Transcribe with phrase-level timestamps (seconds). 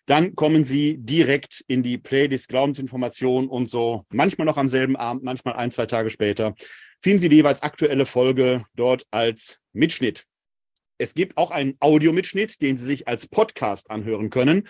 [0.06, 5.22] dann kommen Sie direkt in die Playlist Glaubensinformation und so manchmal noch am selben Abend,
[5.22, 6.54] manchmal ein, zwei Tage später,
[7.00, 10.26] finden Sie die jeweils aktuelle Folge dort als Mitschnitt.
[10.98, 14.68] Es gibt auch einen Audiomitschnitt, den Sie sich als Podcast anhören können.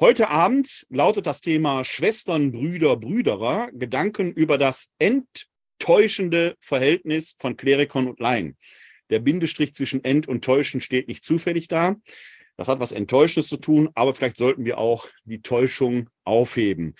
[0.00, 8.08] Heute Abend lautet das Thema Schwestern, Brüder, Brüderer, Gedanken über das enttäuschende Verhältnis von Klerikon
[8.08, 8.56] und Laien.
[9.10, 11.96] Der Bindestrich zwischen Ent und Täuschen steht nicht zufällig da.
[12.56, 16.94] Das hat was Enttäuschendes zu tun, aber vielleicht sollten wir auch die Täuschung aufheben.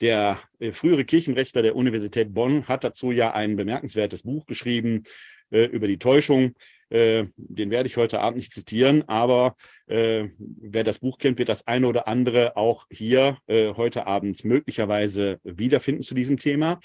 [0.00, 5.02] Der äh, frühere Kirchenrechtler der Universität Bonn hat dazu ja ein bemerkenswertes Buch geschrieben
[5.50, 6.54] äh, über die Täuschung.
[6.88, 9.56] Äh, den werde ich heute Abend nicht zitieren, aber
[9.86, 14.44] äh, wer das Buch kennt, wird das eine oder andere auch hier äh, heute Abend
[14.44, 16.80] möglicherweise wiederfinden zu diesem Thema.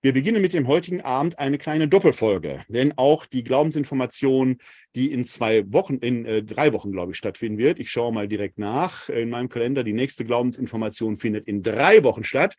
[0.00, 4.58] Wir beginnen mit dem heutigen Abend eine kleine Doppelfolge, denn auch die Glaubensinformation,
[4.94, 7.80] die in zwei Wochen, in äh, drei Wochen, glaube ich, stattfinden wird.
[7.80, 9.82] Ich schaue mal direkt nach in meinem Kalender.
[9.82, 12.56] Die nächste Glaubensinformation findet in drei Wochen statt,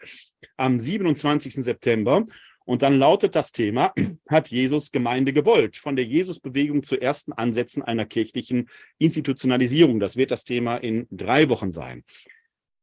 [0.57, 1.53] am 27.
[1.63, 2.25] September.
[2.65, 3.93] Und dann lautet das Thema,
[4.29, 5.77] hat Jesus Gemeinde gewollt?
[5.77, 10.01] Von der Jesusbewegung zu ersten Ansätzen einer kirchlichen Institutionalisierung.
[10.01, 12.03] Das wird das Thema in drei Wochen sein.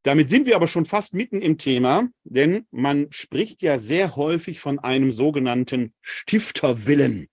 [0.07, 4.61] Damit sind wir aber schon fast mitten im Thema, denn man spricht ja sehr häufig
[4.61, 7.29] von einem sogenannten Stifterwillen.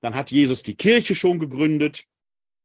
[0.00, 2.04] Dann hat Jesus die Kirche schon gegründet,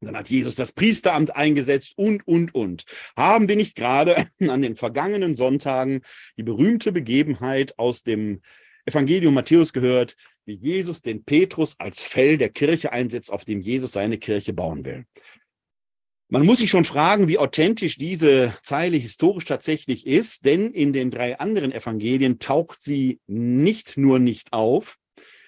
[0.02, 2.86] dann hat Jesus das Priesteramt eingesetzt und, und, und.
[3.18, 6.04] Haben wir nicht gerade an den vergangenen Sonntagen
[6.38, 8.42] die berühmte Begebenheit aus dem
[8.86, 10.16] Evangelium Matthäus gehört,
[10.46, 14.86] wie Jesus den Petrus als Fell der Kirche einsetzt, auf dem Jesus seine Kirche bauen
[14.86, 15.06] will.
[16.32, 21.10] Man muss sich schon fragen, wie authentisch diese Zeile historisch tatsächlich ist, denn in den
[21.10, 25.00] drei anderen Evangelien taucht sie nicht nur nicht auf.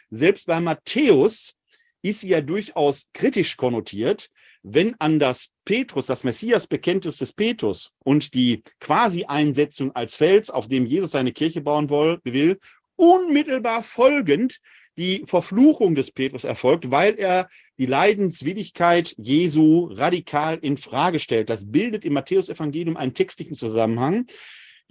[0.09, 1.55] Selbst bei Matthäus
[2.01, 4.31] ist sie ja durchaus kritisch konnotiert,
[4.63, 10.87] wenn an das Petrus, das Messias-Bekenntnis des Petrus und die Quasi-Einsetzung als Fels, auf dem
[10.87, 12.59] Jesus seine Kirche bauen will,
[12.95, 14.59] unmittelbar folgend
[14.97, 17.49] die Verfluchung des Petrus erfolgt, weil er
[17.81, 21.49] die Leidenswilligkeit Jesu radikal in Frage stellt.
[21.49, 24.27] Das bildet im Matthäusevangelium einen textlichen Zusammenhang.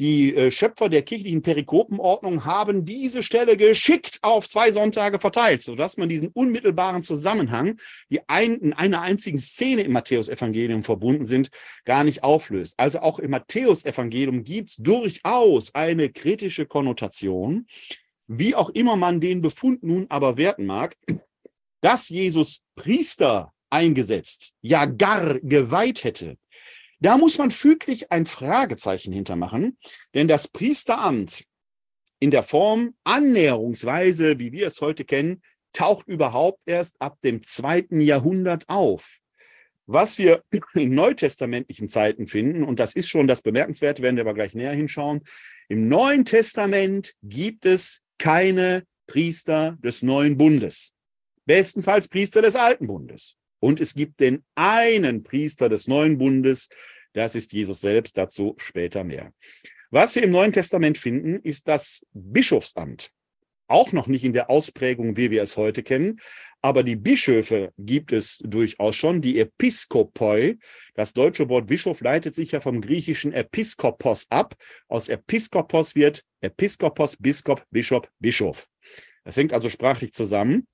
[0.00, 5.98] Die äh, Schöpfer der kirchlichen Perikopenordnung haben diese Stelle geschickt auf zwei Sonntage verteilt, sodass
[5.98, 7.78] man diesen unmittelbaren Zusammenhang,
[8.10, 11.50] die ein, in einer einzigen Szene im Matthäusevangelium verbunden sind,
[11.84, 12.74] gar nicht auflöst.
[12.76, 17.68] Also auch im Matthäusevangelium gibt es durchaus eine kritische Konnotation,
[18.26, 20.96] wie auch immer man den Befund nun aber werten mag,
[21.80, 26.38] dass Jesus Priester eingesetzt, ja gar geweiht hätte,
[26.98, 29.76] da muss man füglich ein Fragezeichen hintermachen,
[30.14, 31.44] denn das Priesteramt
[32.20, 35.42] in der Form annäherungsweise, wie wir es heute kennen,
[35.74, 39.18] taucht überhaupt erst ab dem zweiten Jahrhundert auf.
[39.86, 40.42] Was wir
[40.72, 44.72] in neutestamentlichen Zeiten finden, und das ist schon das Bemerkenswerte, werden wir aber gleich näher
[44.72, 45.20] hinschauen,
[45.68, 50.94] im Neuen Testament gibt es keine Priester des neuen Bundes.
[51.46, 53.36] Bestenfalls Priester des alten Bundes.
[53.60, 56.68] Und es gibt den einen Priester des neuen Bundes,
[57.12, 59.32] das ist Jesus selbst, dazu später mehr.
[59.90, 63.10] Was wir im Neuen Testament finden, ist das Bischofsamt.
[63.66, 66.20] Auch noch nicht in der Ausprägung, wie wir es heute kennen,
[66.62, 70.58] aber die Bischöfe gibt es durchaus schon, die Episkopoi.
[70.94, 74.54] Das deutsche Wort Bischof leitet sich ja vom griechischen Episkopos ab.
[74.88, 78.68] Aus Episkopos wird Episkopos, Biskop, Bischof, Bischof.
[79.24, 80.66] Das hängt also sprachlich zusammen.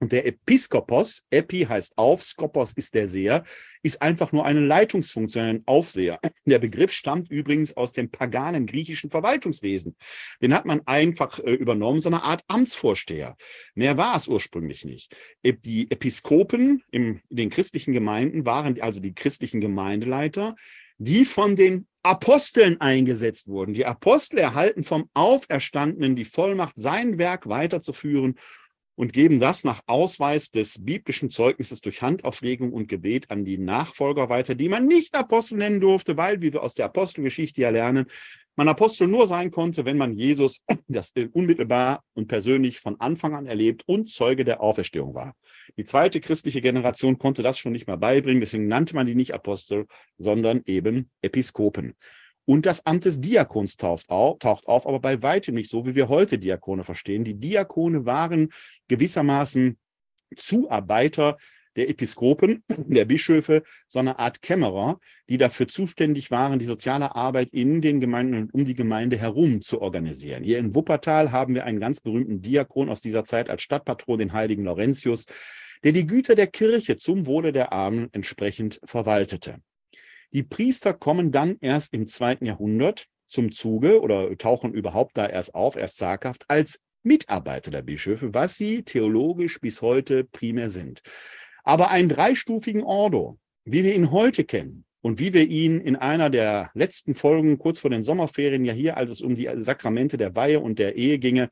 [0.00, 3.44] Und der Episkopos, Epi heißt auf, Skopos ist der Seher,
[3.82, 6.18] ist einfach nur eine Leitungsfunktion, ein Aufseher.
[6.46, 9.96] Der Begriff stammt übrigens aus dem paganen griechischen Verwaltungswesen.
[10.40, 13.36] Den hat man einfach äh, übernommen, so eine Art Amtsvorsteher.
[13.74, 15.14] Mehr war es ursprünglich nicht.
[15.44, 20.56] Die Episkopen im, in den christlichen Gemeinden waren also die christlichen Gemeindeleiter,
[20.96, 23.74] die von den Aposteln eingesetzt wurden.
[23.74, 28.38] Die Apostel erhalten vom Auferstandenen die Vollmacht, sein Werk weiterzuführen
[29.00, 34.28] und geben das nach Ausweis des biblischen Zeugnisses durch Handauflegung und Gebet an die Nachfolger
[34.28, 38.04] weiter, die man nicht Apostel nennen durfte, weil, wie wir aus der Apostelgeschichte ja lernen,
[38.56, 43.46] man Apostel nur sein konnte, wenn man Jesus das unmittelbar und persönlich von Anfang an
[43.46, 45.34] erlebt und Zeuge der Auferstehung war.
[45.78, 49.32] Die zweite christliche Generation konnte das schon nicht mehr beibringen, deswegen nannte man die nicht
[49.32, 49.86] Apostel,
[50.18, 51.94] sondern eben Episkopen.
[52.46, 55.94] Und das Amt des Diakons taucht auf, taucht auf, aber bei weitem nicht so, wie
[55.94, 57.24] wir heute Diakone verstehen.
[57.24, 58.52] Die Diakone waren
[58.88, 59.78] gewissermaßen
[60.36, 61.36] Zuarbeiter
[61.76, 64.98] der Episkopen, der Bischöfe, so eine Art Kämmerer,
[65.28, 69.62] die dafür zuständig waren, die soziale Arbeit in den Gemeinden und um die Gemeinde herum
[69.62, 70.42] zu organisieren.
[70.42, 74.32] Hier in Wuppertal haben wir einen ganz berühmten Diakon aus dieser Zeit als Stadtpatron, den
[74.32, 75.26] heiligen Laurentius,
[75.84, 79.60] der die Güter der Kirche zum Wohle der Armen entsprechend verwaltete.
[80.32, 85.54] Die Priester kommen dann erst im zweiten Jahrhundert zum Zuge oder tauchen überhaupt da erst
[85.54, 91.02] auf, erst zaghaft, als Mitarbeiter der Bischöfe, was sie theologisch bis heute primär sind.
[91.64, 96.30] Aber einen dreistufigen Ordo, wie wir ihn heute kennen und wie wir ihn in einer
[96.30, 100.34] der letzten Folgen kurz vor den Sommerferien ja hier, als es um die Sakramente der
[100.36, 101.48] Weihe und der Ehe ginge,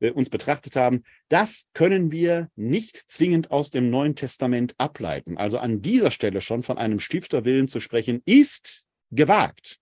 [0.00, 5.38] äh, uns betrachtet haben, das können wir nicht zwingend aus dem Neuen Testament ableiten.
[5.38, 9.78] Also an dieser Stelle schon von einem Stifterwillen zu sprechen, ist gewagt.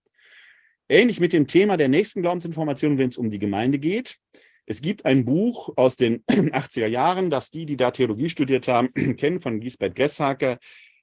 [0.89, 4.19] Ähnlich mit dem Thema der nächsten Glaubensinformation, wenn es um die Gemeinde geht.
[4.65, 8.93] Es gibt ein Buch aus den 80er Jahren, das die, die da Theologie studiert haben,
[9.17, 10.59] kennen, von Giesbert Gresshaker,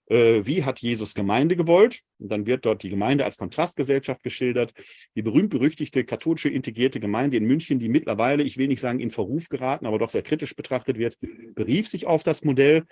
[0.08, 2.02] wie hat Jesus Gemeinde gewollt?
[2.20, 4.74] Und dann wird dort die Gemeinde als Kontrastgesellschaft geschildert.
[5.16, 9.50] Die berühmt-berüchtigte katholische integrierte Gemeinde in München, die mittlerweile, ich will nicht sagen in Verruf
[9.50, 11.18] geraten, aber doch sehr kritisch betrachtet wird,
[11.56, 12.84] berief sich auf das Modell,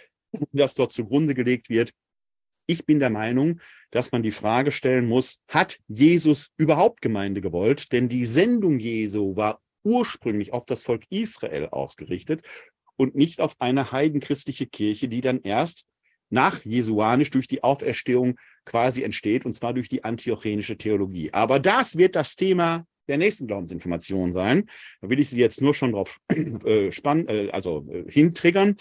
[0.52, 1.92] das dort zugrunde gelegt wird.
[2.66, 3.60] Ich bin der Meinung,
[3.92, 7.92] dass man die Frage stellen muss, hat Jesus überhaupt Gemeinde gewollt?
[7.92, 12.42] Denn die Sendung Jesu war ursprünglich auf das Volk Israel ausgerichtet
[12.96, 15.86] und nicht auf eine heidenchristliche Kirche, die dann erst
[16.34, 18.36] nach Jesuanisch durch die Auferstehung
[18.66, 21.32] quasi entsteht, und zwar durch die antiochenische Theologie.
[21.32, 24.70] Aber das wird das Thema der nächsten Glaubensinformation sein.
[25.02, 28.78] Da will ich Sie jetzt nur schon drauf äh, spannen, äh, also äh, hintriggern.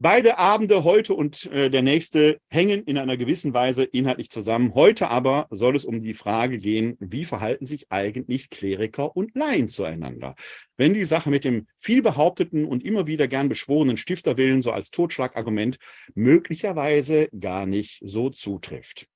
[0.00, 4.74] Beide Abende, heute und äh, der nächste, hängen in einer gewissen Weise inhaltlich zusammen.
[4.74, 9.68] Heute aber soll es um die Frage gehen, wie verhalten sich eigentlich Kleriker und Laien
[9.68, 10.34] zueinander?
[10.76, 14.90] Wenn die Sache mit dem viel behaupteten und immer wieder gern beschworenen Stifterwillen so als
[14.90, 15.78] Totschlagargument
[16.14, 19.06] möglicherweise gar nicht so zutrifft.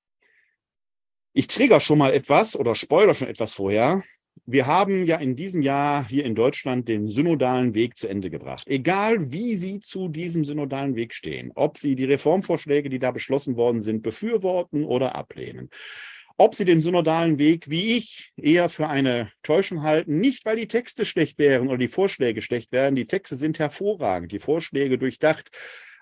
[1.32, 4.04] Ich trigger schon mal etwas oder spoiler schon etwas vorher
[4.50, 8.67] wir haben ja in diesem Jahr hier in Deutschland den synodalen Weg zu Ende gebracht.
[8.67, 13.57] Egal, wie Sie zu diesem synodalen Weg stehen, ob Sie die Reformvorschläge, die da beschlossen
[13.57, 15.69] worden sind, befürworten oder ablehnen,
[16.38, 20.69] ob Sie den synodalen Weg, wie ich, eher für eine Täuschung halten, nicht weil die
[20.69, 22.95] Texte schlecht wären oder die Vorschläge schlecht wären.
[22.95, 25.50] Die Texte sind hervorragend, die Vorschläge durchdacht.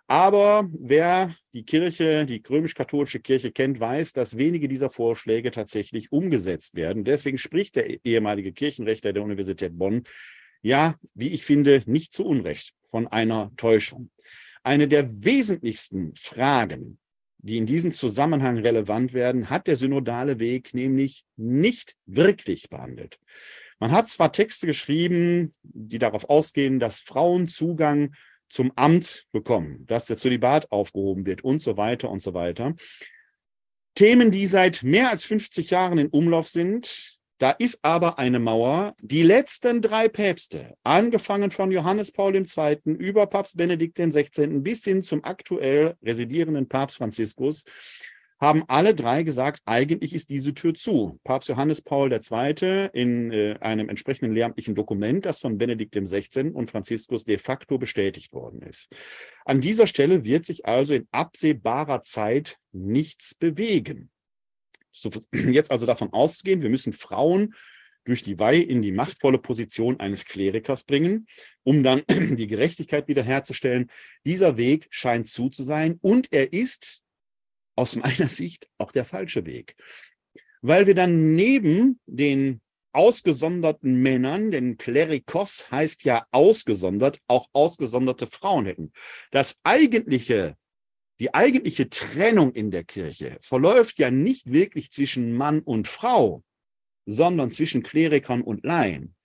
[0.09, 6.77] Aber wer die Kirche, die römisch-katholische Kirche kennt, weiß, dass wenige dieser Vorschläge tatsächlich umgesetzt
[6.77, 7.05] werden.
[7.05, 10.05] Deswegen spricht der ehemalige Kirchenrechtler der Universität Bonn,
[10.63, 14.11] ja, wie ich finde, nicht zu Unrecht von einer Täuschung.
[14.63, 16.99] Eine der wesentlichsten Fragen,
[17.39, 23.19] die in diesem Zusammenhang relevant werden, hat der synodale Weg nämlich nicht wirklich behandelt.
[23.79, 28.15] Man hat zwar Texte geschrieben, die darauf ausgehen, dass Frauen Zugang
[28.49, 32.75] zum Amt bekommen, dass der Zölibat aufgehoben wird und so weiter und so weiter.
[33.95, 37.17] Themen, die seit mehr als 50 Jahren in Umlauf sind.
[37.39, 38.95] Da ist aber eine Mauer.
[39.01, 42.79] Die letzten drei Päpste, angefangen von Johannes Paul II.
[42.85, 44.47] über Papst Benedikt XVI.
[44.61, 47.65] bis hin zum aktuell residierenden Papst Franziskus,
[48.39, 51.19] haben alle drei gesagt, eigentlich ist diese Tür zu.
[51.25, 52.89] Papst Johannes Paul II.
[52.93, 56.51] in äh, einem entsprechenden lehramtlichen Dokument, das von Benedikt XVI.
[56.51, 58.89] und Franziskus de facto bestätigt worden ist.
[59.47, 64.11] An dieser Stelle wird sich also in absehbarer Zeit nichts bewegen.
[64.93, 67.55] So, jetzt also davon auszugehen, wir müssen Frauen
[68.05, 71.27] durch die Weihe in die machtvolle Position eines Klerikers bringen,
[71.65, 73.91] um dann die Gerechtigkeit wiederherzustellen.
[74.25, 77.03] Dieser Weg scheint zu, zu sein und er ist
[77.77, 79.77] aus meiner Sicht auch der falsche Weg.
[80.63, 82.61] Weil wir dann neben den
[82.93, 88.93] ausgesonderten Männern, denn Klerikos heißt ja ausgesondert, auch ausgesonderte Frauen hätten.
[89.31, 90.57] Das eigentliche,
[91.21, 96.43] die eigentliche Trennung in der Kirche verläuft ja nicht wirklich zwischen Mann und Frau,
[97.05, 99.16] sondern zwischen Klerikern und Laien.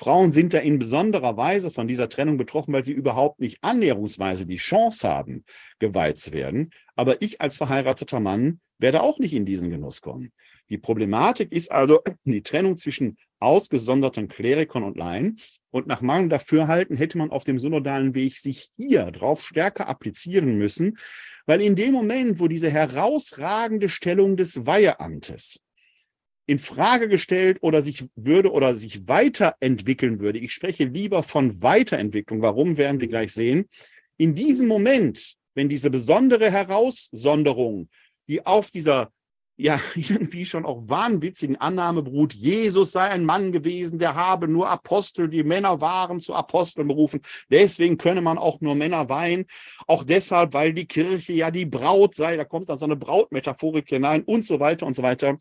[0.00, 4.46] Frauen sind da in besonderer Weise von dieser Trennung betroffen, weil sie überhaupt nicht annäherungsweise
[4.46, 5.44] die Chance haben,
[5.78, 6.70] geweiht zu werden.
[6.96, 10.32] Aber ich als verheirateter Mann werde auch nicht in diesen Genuss kommen.
[10.70, 15.38] Die Problematik ist also die Trennung zwischen ausgesonderten Klerikern und Laien.
[15.70, 20.56] Und nach Mangel Dafürhalten hätte man auf dem synodalen Weg sich hier drauf stärker applizieren
[20.56, 20.96] müssen,
[21.44, 25.60] weil in dem Moment, wo diese herausragende Stellung des Weiheamtes
[26.50, 30.40] in Frage gestellt oder sich würde oder sich weiterentwickeln würde.
[30.40, 32.42] Ich spreche lieber von Weiterentwicklung.
[32.42, 33.68] Warum werden wir gleich sehen?
[34.16, 37.88] In diesem Moment, wenn diese besondere Heraussonderung,
[38.26, 39.12] die auf dieser
[39.56, 44.68] ja, irgendwie schon auch wahnwitzigen Annahme beruht, Jesus sei ein Mann gewesen, der habe nur
[44.68, 47.20] Apostel, die Männer waren zu Aposteln berufen.
[47.48, 49.46] Deswegen könne man auch nur Männer weihen.
[49.86, 52.36] Auch deshalb, weil die Kirche ja die Braut sei.
[52.36, 55.38] Da kommt dann so eine Brautmetaphorik hinein und so weiter und so weiter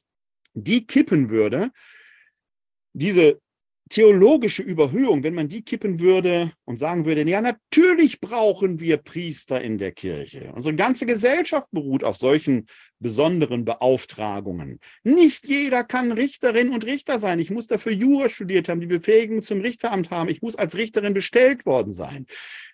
[0.54, 1.72] die kippen würde,
[2.94, 3.40] diese
[3.90, 9.62] theologische Überhöhung, wenn man die kippen würde und sagen würde, ja, natürlich brauchen wir Priester
[9.62, 10.52] in der Kirche.
[10.56, 12.68] Unsere ganze Gesellschaft beruht auf solchen
[13.00, 14.80] besonderen Beauftragungen.
[15.04, 17.40] Nicht jeder kann Richterin und Richter sein.
[17.40, 20.30] Ich muss dafür Jura studiert haben, die Befähigung zum Richteramt haben.
[20.30, 22.26] Ich muss als Richterin bestellt worden sein.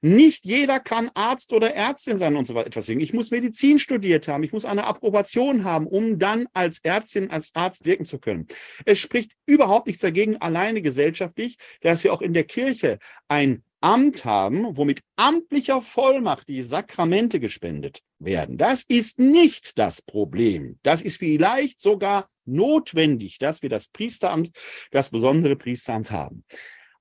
[0.02, 2.82] Nicht jeder kann Arzt oder Ärztin sein und so weiter.
[2.88, 4.44] Ich muss Medizin studiert haben.
[4.44, 8.48] Ich muss eine Approbation haben, um dann als Ärztin, als Arzt wirken zu können.
[8.86, 14.26] Es spricht überhaupt nichts dagegen, alleine gesellschaftlich, dass wir auch in der Kirche ein Amt
[14.26, 18.58] haben, wo mit amtlicher Vollmacht die Sakramente gespendet werden.
[18.58, 20.80] Das ist nicht das Problem.
[20.82, 24.50] Das ist vielleicht sogar notwendig, dass wir das Priesteramt,
[24.90, 26.46] das besondere Priesteramt haben.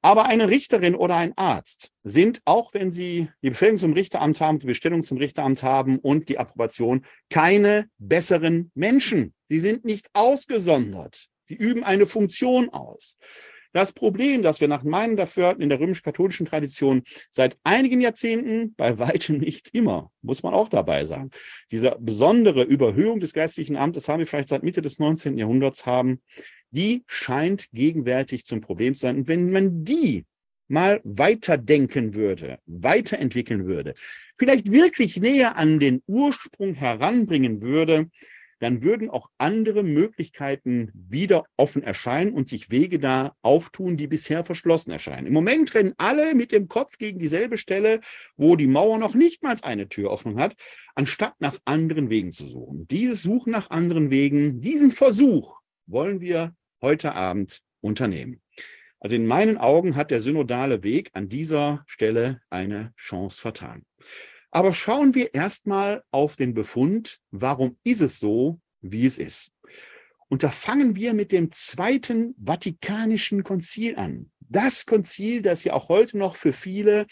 [0.03, 4.59] Aber eine Richterin oder ein Arzt sind, auch wenn sie die Befähigung zum Richteramt haben,
[4.59, 9.33] die Bestellung zum Richteramt haben und die Approbation, keine besseren Menschen.
[9.47, 11.31] Sie sind nicht ausgesondert.
[11.47, 13.17] Sie üben eine Funktion aus.
[13.75, 19.01] Das Problem, das wir nach meinem Dafürhalten in der römisch-katholischen Tradition seit einigen Jahrzehnten, bei
[19.01, 21.31] weitem nicht immer, muss man auch dabei sagen,
[21.73, 25.37] diese besondere Überhöhung des geistlichen Amtes haben wir vielleicht seit Mitte des 19.
[25.37, 26.23] Jahrhunderts haben,
[26.71, 29.17] die scheint gegenwärtig zum Problem zu sein.
[29.17, 30.25] Und wenn man die
[30.69, 33.95] mal weiterdenken würde, weiterentwickeln würde,
[34.39, 38.09] vielleicht wirklich näher an den Ursprung heranbringen würde,
[38.61, 44.45] dann würden auch andere Möglichkeiten wieder offen erscheinen und sich Wege da auftun, die bisher
[44.45, 45.27] verschlossen erscheinen.
[45.27, 48.01] Im Moment rennen alle mit dem Kopf gegen dieselbe Stelle,
[48.37, 50.55] wo die Mauer noch nicht mal eine Türöffnung hat,
[50.95, 52.87] anstatt nach anderen Wegen zu suchen.
[52.89, 58.41] Dieses Suchen nach anderen Wegen, diesen Versuch wollen wir heute Abend unternehmen.
[59.01, 63.85] Also in meinen Augen hat der synodale Weg an dieser Stelle eine Chance vertan.
[64.55, 69.53] Aber schauen wir erstmal auf den Befund, warum ist es so, wie es ist.
[70.29, 74.31] Und da fangen wir mit dem Zweiten Vatikanischen Konzil an.
[74.39, 77.07] Das Konzil, das ja auch heute noch für viele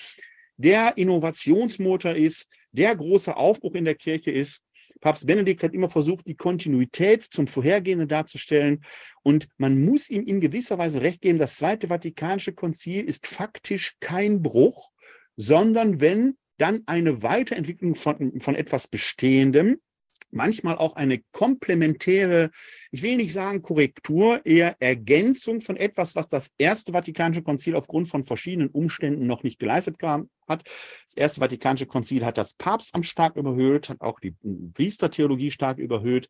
[0.56, 4.62] der Innovationsmotor ist, der große Aufbruch in der Kirche ist.
[5.00, 8.84] Papst Benedikt hat immer versucht, die Kontinuität zum Vorhergehenden darzustellen.
[9.24, 13.96] Und man muss ihm in gewisser Weise recht geben, das Zweite Vatikanische Konzil ist faktisch
[13.98, 14.92] kein Bruch,
[15.34, 19.78] sondern wenn dann eine Weiterentwicklung von, von etwas Bestehendem,
[20.32, 22.50] manchmal auch eine komplementäre,
[22.90, 28.08] ich will nicht sagen Korrektur, eher Ergänzung von etwas, was das Erste Vatikanische Konzil aufgrund
[28.08, 30.24] von verschiedenen Umständen noch nicht geleistet hat.
[30.48, 34.34] Das Erste Vatikanische Konzil hat das Papstamt stark überhöht, hat auch die
[34.74, 36.28] Priestertheologie stark überhöht.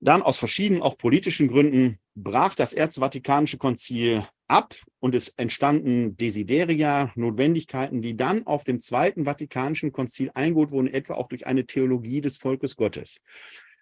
[0.00, 6.16] Dann aus verschiedenen, auch politischen Gründen, brach das Erste Vatikanische Konzil ab und es entstanden
[6.16, 11.66] Desideria, Notwendigkeiten, die dann auf dem Zweiten Vatikanischen Konzil eingeholt wurden, etwa auch durch eine
[11.66, 13.20] Theologie des Volkes Gottes.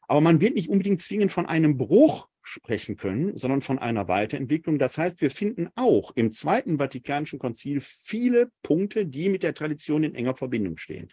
[0.06, 4.78] Aber man wird nicht unbedingt zwingend von einem Bruch sprechen können, sondern von einer Weiterentwicklung.
[4.78, 10.04] Das heißt, wir finden auch im Zweiten Vatikanischen Konzil viele Punkte, die mit der Tradition
[10.04, 11.10] in enger Verbindung stehen.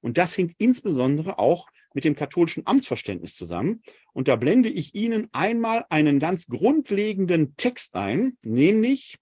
[0.00, 3.82] Und das hängt insbesondere auch mit dem katholischen Amtsverständnis zusammen.
[4.12, 9.16] Und da blende ich Ihnen einmal einen ganz grundlegenden Text ein, nämlich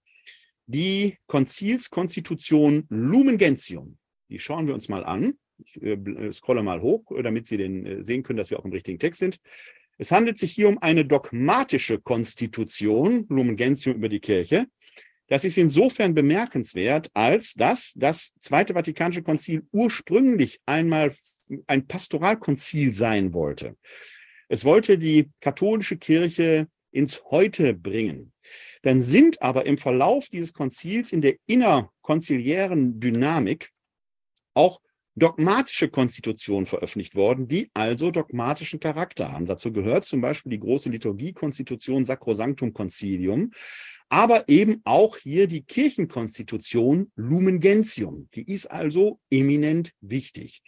[0.67, 3.99] die Konzilskonstitution Lumen Gentium.
[4.29, 5.35] Die schauen wir uns mal an.
[5.65, 8.73] Ich äh, scrolle mal hoch, damit Sie den äh, sehen können, dass wir auch im
[8.73, 9.39] richtigen Text sind.
[9.99, 14.67] Es handelt sich hier um eine dogmatische Konstitution, Lumen Gentium über die Kirche,
[15.29, 21.15] das ist insofern bemerkenswert, als dass das Zweite Vatikanische Konzil ursprünglich einmal
[21.67, 23.77] ein Pastoralkonzil sein wollte.
[24.49, 28.33] Es wollte die katholische Kirche ins Heute bringen.
[28.83, 33.71] Dann sind aber im Verlauf dieses Konzils in der innerkonziliären Dynamik
[34.55, 34.81] auch
[35.15, 39.47] dogmatische Konstitutionen veröffentlicht worden, die also dogmatischen Charakter haben.
[39.47, 43.53] Dazu gehört zum Beispiel die große Liturgiekonstitution Sacrosanctum Concilium,
[44.13, 48.29] aber eben auch hier die Kirchenkonstitution Lumen Gentium.
[48.35, 50.61] Die ist also eminent wichtig.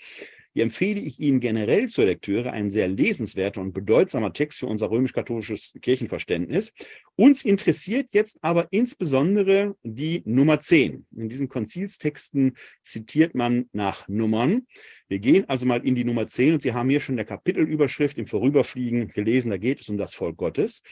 [0.54, 4.88] Hier empfehle ich Ihnen generell zur Lektüre ein sehr lesenswerter und bedeutsamer Text für unser
[4.88, 6.72] römisch-katholisches Kirchenverständnis.
[7.16, 11.06] Uns interessiert jetzt aber insbesondere die Nummer 10.
[11.16, 14.68] In diesen Konzilstexten zitiert man nach Nummern.
[15.08, 18.16] Wir gehen also mal in die Nummer 10 und Sie haben hier schon der Kapitelüberschrift
[18.16, 20.82] im Vorüberfliegen gelesen, da geht es um das Volk Gottes.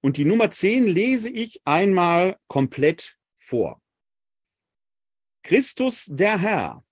[0.00, 3.82] Und die Nummer 10 lese ich einmal komplett vor.
[5.42, 6.84] Christus der Herr,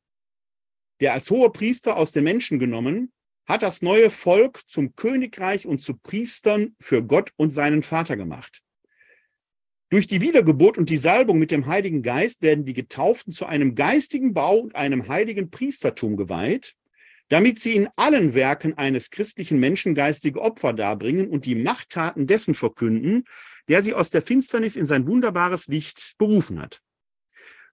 [1.00, 3.12] der als hoher Priester aus den Menschen genommen,
[3.46, 8.62] hat das neue Volk zum Königreich und zu Priestern für Gott und seinen Vater gemacht.
[9.90, 13.74] Durch die Wiedergeburt und die Salbung mit dem Heiligen Geist werden die Getauften zu einem
[13.74, 16.76] geistigen Bau und einem heiligen Priestertum geweiht,
[17.28, 22.54] damit sie in allen Werken eines christlichen Menschen geistige Opfer darbringen und die Machttaten dessen
[22.54, 23.24] verkünden,
[23.68, 26.82] der sie aus der Finsternis in sein wunderbares Licht berufen hat.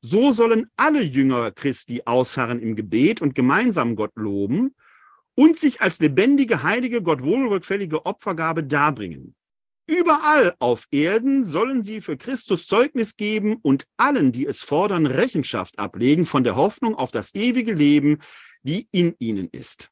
[0.01, 4.75] So sollen alle Jünger Christi ausharren im Gebet und gemeinsam Gott loben
[5.35, 9.35] und sich als lebendige, heilige, Gott wohlgefällige Opfergabe darbringen.
[9.89, 15.79] Überall auf Erden sollen sie für Christus Zeugnis geben und allen, die es fordern, Rechenschaft
[15.79, 18.19] ablegen von der Hoffnung auf das ewige Leben,
[18.63, 19.89] die in ihnen ist.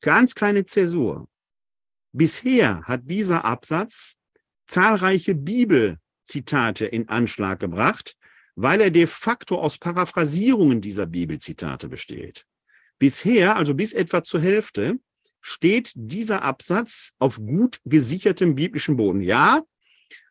[0.00, 1.28] Ganz kleine Zäsur.
[2.12, 4.16] Bisher hat dieser Absatz
[4.68, 8.16] zahlreiche Bibelzitate in Anschlag gebracht,
[8.56, 12.44] weil er de facto aus Paraphrasierungen dieser Bibelzitate besteht.
[12.98, 14.98] Bisher, also bis etwa zur Hälfte,
[15.42, 19.20] steht dieser Absatz auf gut gesichertem biblischen Boden.
[19.20, 19.62] Ja,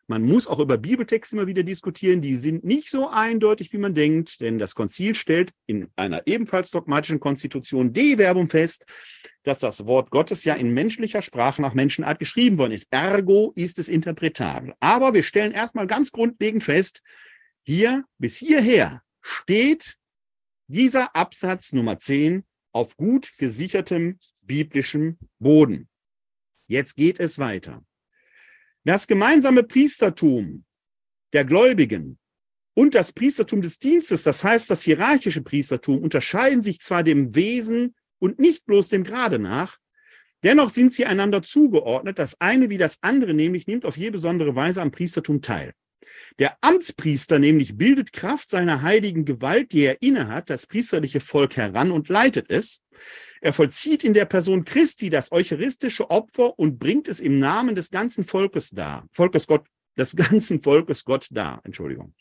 [0.08, 2.20] man muss auch über Bibeltexte immer wieder diskutieren.
[2.20, 6.70] Die sind nicht so eindeutig, wie man denkt, denn das Konzil stellt in einer ebenfalls
[6.70, 8.86] dogmatischen Konstitution de Verbum fest,
[9.42, 12.86] dass das Wort Gottes ja in menschlicher Sprache nach Menschenart geschrieben worden ist.
[12.90, 14.74] Ergo ist es interpretabel.
[14.78, 17.02] Aber wir stellen erstmal ganz grundlegend fest,
[17.66, 19.96] hier bis hierher steht
[20.68, 25.88] dieser Absatz Nummer 10 auf gut gesichertem biblischem Boden.
[26.68, 27.84] Jetzt geht es weiter.
[28.84, 30.64] Das gemeinsame Priestertum
[31.32, 32.18] der Gläubigen
[32.74, 37.96] und das Priestertum des Dienstes, das heißt das hierarchische Priestertum, unterscheiden sich zwar dem Wesen
[38.18, 39.78] und nicht bloß dem Grade nach,
[40.42, 42.20] Dennoch sind sie einander zugeordnet.
[42.20, 45.72] Das eine wie das andere nämlich nimmt auf je besondere Weise am Priestertum teil.
[46.38, 51.90] Der Amtspriester nämlich bildet Kraft seiner heiligen Gewalt, die er innehat, das priesterliche Volk heran
[51.90, 52.82] und leitet es.
[53.40, 57.90] Er vollzieht in der Person Christi das eucharistische Opfer und bringt es im Namen des
[57.90, 59.06] ganzen Volkes dar.
[59.10, 61.60] Volkes Gott, des ganzen Volkes Gott dar.
[61.64, 62.14] Entschuldigung.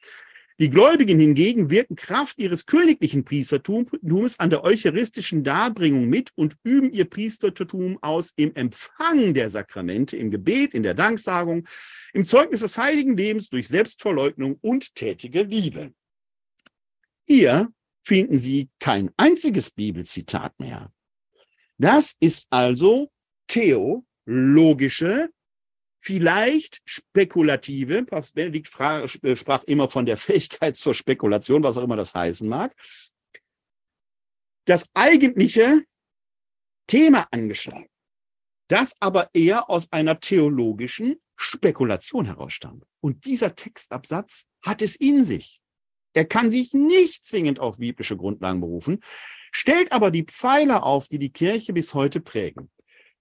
[0.57, 6.93] Die Gläubigen hingegen wirken Kraft ihres königlichen Priestertums an der eucharistischen Darbringung mit und üben
[6.93, 11.67] ihr Priestertum aus im Empfang der Sakramente, im Gebet, in der Danksagung,
[12.13, 15.93] im Zeugnis des heiligen Lebens durch Selbstverleugnung und tätige Liebe.
[17.27, 17.69] Hier
[18.05, 20.89] finden Sie kein einziges Bibelzitat mehr.
[21.77, 23.11] Das ist also
[23.47, 25.29] theologische
[26.05, 31.95] vielleicht spekulative, Papst Benedikt äh, sprach immer von der Fähigkeit zur Spekulation, was auch immer
[31.95, 32.75] das heißen mag,
[34.65, 35.83] das eigentliche
[36.87, 37.87] Thema angeschaut,
[38.67, 42.85] das aber eher aus einer theologischen Spekulation herausstammt.
[43.01, 45.59] Und dieser Textabsatz hat es in sich.
[46.13, 49.03] Er kann sich nicht zwingend auf biblische Grundlagen berufen,
[49.51, 52.69] stellt aber die Pfeiler auf, die die Kirche bis heute prägen.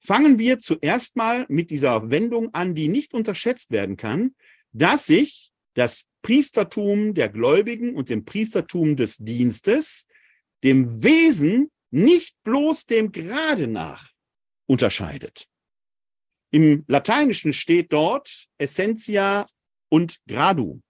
[0.04, 4.34] Fangen wir zuerst mal mit dieser Wendung an, die nicht unterschätzt werden kann,
[4.72, 10.06] dass sich das Priestertum der Gläubigen und dem Priestertum des Dienstes
[10.62, 14.10] dem Wesen nicht bloß dem Grade nach
[14.66, 15.48] unterscheidet.
[16.50, 19.46] Im Lateinischen steht dort Essentia
[19.88, 20.82] und Gradu.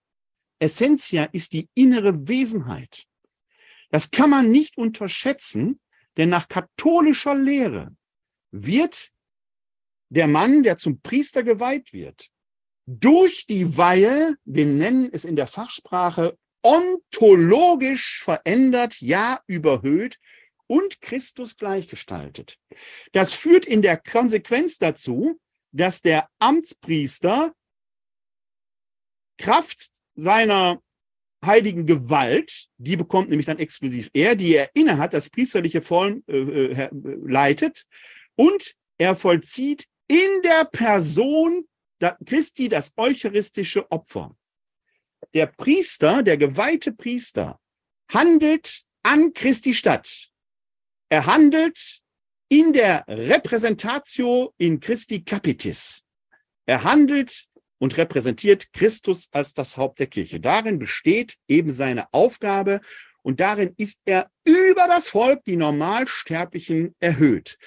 [0.58, 3.04] Essentia ist die innere Wesenheit.
[3.90, 5.78] Das kann man nicht unterschätzen,
[6.16, 7.94] denn nach katholischer Lehre
[8.54, 9.10] wird
[10.10, 12.30] der Mann, der zum Priester geweiht wird,
[12.86, 20.18] durch die Weihe, wir nennen es in der Fachsprache, ontologisch verändert, ja überhöht
[20.66, 22.58] und Christus gleichgestaltet.
[23.12, 25.40] Das führt in der Konsequenz dazu,
[25.72, 27.52] dass der Amtspriester
[29.36, 30.80] Kraft seiner
[31.44, 36.38] heiligen Gewalt, die bekommt nämlich dann exklusiv er, die er innehat, das priesterliche Vollen äh,
[36.38, 37.86] äh, leitet,
[38.36, 41.66] und er vollzieht in der Person
[42.26, 44.36] Christi das eucharistische Opfer.
[45.32, 47.58] Der Priester, der geweihte Priester,
[48.12, 50.30] handelt an Christi Stadt.
[51.08, 52.00] Er handelt
[52.48, 56.02] in der Repräsentatio in Christi Capitis.
[56.66, 57.46] Er handelt
[57.78, 60.40] und repräsentiert Christus als das Haupt der Kirche.
[60.40, 62.80] Darin besteht eben seine Aufgabe
[63.22, 67.58] und darin ist er über das Volk, die Normalsterblichen, erhöht.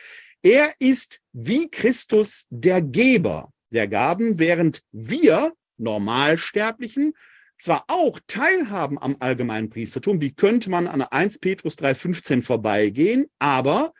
[0.41, 3.51] Er ist wie Christus der Geber.
[3.71, 7.13] Der Gaben, während wir Normalsterblichen
[7.59, 13.93] zwar auch teilhaben am allgemeinen Priestertum, wie könnte man an 1 Petrus 3,15 vorbeigehen, aber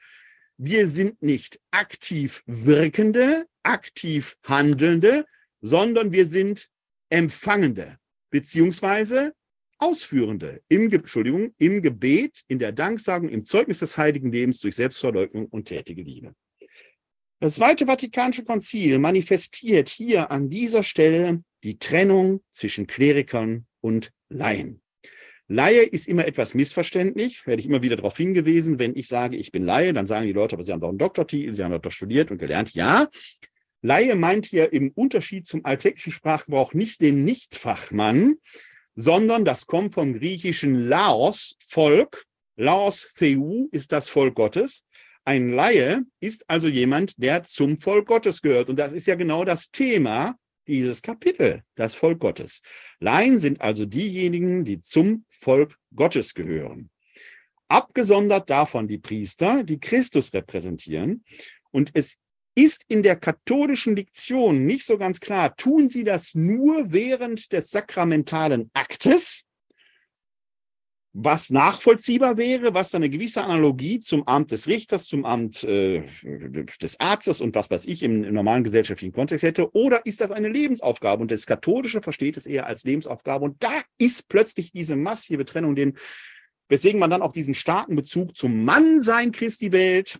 [0.58, 5.26] wir sind nicht aktiv Wirkende, aktiv Handelnde,
[5.62, 6.69] sondern wir sind
[7.10, 7.97] Empfangende,
[8.30, 9.34] beziehungsweise
[9.79, 15.45] Ausführende im, Entschuldigung, im Gebet, in der Danksagung, im Zeugnis des heiligen Lebens durch Selbstverleugnung
[15.47, 16.33] und tätige Liebe.
[17.39, 24.81] Das Zweite Vatikanische Konzil manifestiert hier an dieser Stelle die Trennung zwischen Klerikern und Laien.
[25.47, 28.79] Laie ist immer etwas missverständlich, werde ich immer wieder darauf hingewiesen.
[28.79, 30.97] Wenn ich sage, ich bin Laie, dann sagen die Leute, aber Sie haben doch einen
[30.97, 32.73] Doktortitel, Sie haben doch studiert und gelernt.
[32.73, 33.07] Ja,
[33.81, 38.37] Laie meint hier im Unterschied zum alltäglichen Sprachgebrauch nicht den Nichtfachmann,
[38.97, 42.25] sondern das kommt vom griechischen Laos, Volk.
[42.57, 44.83] Laos Theu ist das Volk Gottes.
[45.23, 48.69] Ein Laie ist also jemand, der zum Volk Gottes gehört.
[48.69, 50.36] Und das ist ja genau das Thema
[50.67, 52.62] dieses Kapitel, das Volk Gottes.
[52.99, 56.89] Laien sind also diejenigen, die zum Volk Gottes gehören.
[57.67, 61.23] Abgesondert davon die Priester, die Christus repräsentieren.
[61.69, 62.17] Und es
[62.57, 67.69] ist in der katholischen Diktion nicht so ganz klar, tun sie das nur während des
[67.69, 69.43] sakramentalen Aktes,
[71.13, 76.03] was nachvollziehbar wäre, was dann eine gewisse Analogie zum Amt des Richters, zum Amt äh,
[76.81, 80.31] des Arztes und was weiß ich im, im, normalen gesellschaftlichen Kontext hätte, oder ist das
[80.31, 81.21] eine Lebensaufgabe?
[81.21, 83.45] Und das Katholische versteht es eher als Lebensaufgabe.
[83.45, 85.95] Und da ist plötzlich diese massive Trennung, den,
[86.69, 90.19] weswegen man dann auch diesen starken Bezug zum Mannsein Christi wählt,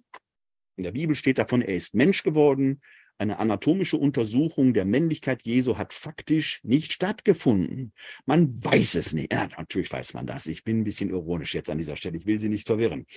[0.78, 2.82] in der Bibel steht davon, er ist Mensch geworden.
[3.20, 7.92] Eine anatomische Untersuchung der Männlichkeit Jesu hat faktisch nicht stattgefunden.
[8.28, 9.34] Man weiß es nicht.
[9.34, 10.46] Ja, natürlich weiß man das.
[10.46, 12.18] Ich bin ein bisschen ironisch jetzt an dieser Stelle.
[12.18, 13.08] Ich will Sie nicht verwirren.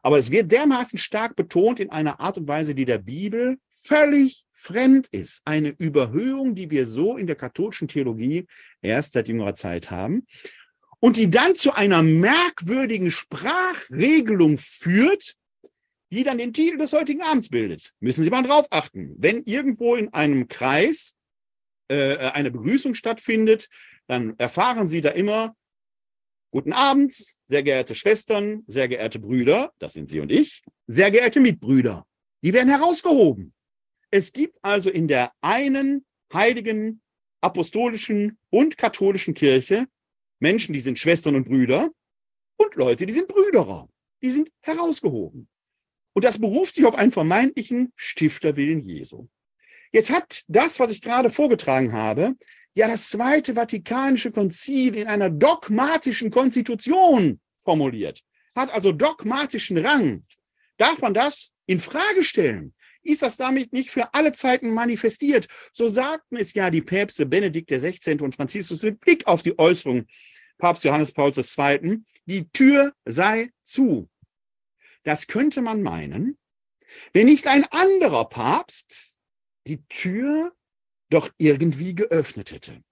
[0.00, 4.44] Aber es wird dermaßen stark betont in einer Art und Weise, die der Bibel völlig
[4.52, 5.42] fremd ist.
[5.44, 8.46] Eine Überhöhung, die wir so in der katholischen Theologie
[8.80, 10.24] erst seit jüngerer Zeit haben.
[11.00, 15.37] Und die dann zu einer merkwürdigen Sprachregelung führt,
[16.10, 17.92] die dann den Titel des heutigen Abends bildet.
[18.00, 19.14] Müssen Sie mal drauf achten.
[19.18, 21.14] Wenn irgendwo in einem Kreis
[21.88, 23.68] äh, eine Begrüßung stattfindet,
[24.06, 25.54] dann erfahren Sie da immer,
[26.50, 27.12] guten Abend,
[27.44, 32.06] sehr geehrte Schwestern, sehr geehrte Brüder, das sind Sie und ich, sehr geehrte Mitbrüder.
[32.42, 33.52] Die werden herausgehoben.
[34.10, 37.02] Es gibt also in der einen heiligen,
[37.40, 39.86] apostolischen und katholischen Kirche
[40.40, 41.90] Menschen, die sind Schwestern und Brüder
[42.56, 43.88] und Leute, die sind Brüderer.
[44.22, 45.48] Die sind herausgehoben.
[46.18, 49.28] Und das beruft sich auf einen vermeintlichen Stifterwillen Jesu.
[49.92, 52.34] Jetzt hat das, was ich gerade vorgetragen habe,
[52.74, 58.24] ja das Zweite Vatikanische Konzil in einer dogmatischen Konstitution formuliert.
[58.56, 60.24] Hat also dogmatischen Rang.
[60.76, 62.74] Darf man das in Frage stellen?
[63.04, 65.46] Ist das damit nicht für alle Zeiten manifestiert?
[65.72, 68.20] So sagten es ja die Päpste Benedikt XVI.
[68.22, 70.04] und Franziskus mit Blick auf die Äußerung
[70.58, 72.00] Papst Johannes Paul II.
[72.26, 74.08] Die Tür sei zu.
[75.08, 76.36] Das könnte man meinen,
[77.14, 79.16] wenn nicht ein anderer Papst
[79.66, 80.54] die Tür
[81.08, 82.82] doch irgendwie geöffnet hätte.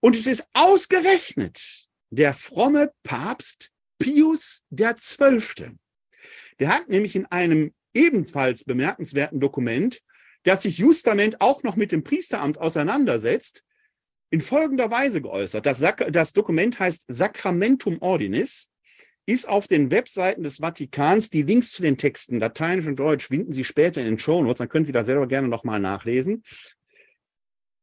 [0.00, 3.70] Und es ist ausgerechnet der fromme Papst
[4.00, 5.78] Pius XII.
[6.58, 10.02] Der hat nämlich in einem ebenfalls bemerkenswerten Dokument,
[10.42, 13.64] das sich justament auch noch mit dem Priesteramt auseinandersetzt,
[14.30, 15.66] in folgender Weise geäußert.
[15.66, 18.68] Das, das Dokument heißt Sacramentum Ordinis
[19.28, 21.28] ist auf den Webseiten des Vatikans.
[21.28, 24.56] Die Links zu den Texten, Lateinisch und Deutsch, finden Sie später in den Show Notes.
[24.56, 26.44] Dann können Sie da selber gerne nochmal nachlesen.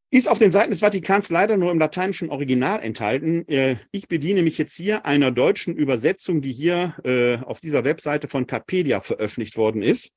[0.09, 3.47] Ist auf den Seiten des Vatikans leider nur im lateinischen Original enthalten.
[3.47, 8.27] Äh, ich bediene mich jetzt hier einer deutschen Übersetzung, die hier äh, auf dieser Webseite
[8.27, 10.13] von Capedia veröffentlicht worden ist.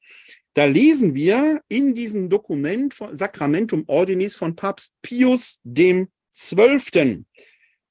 [0.55, 7.27] Da lesen wir in diesem Dokument von Sacramentum Ordinis von Papst Pius dem Zwölften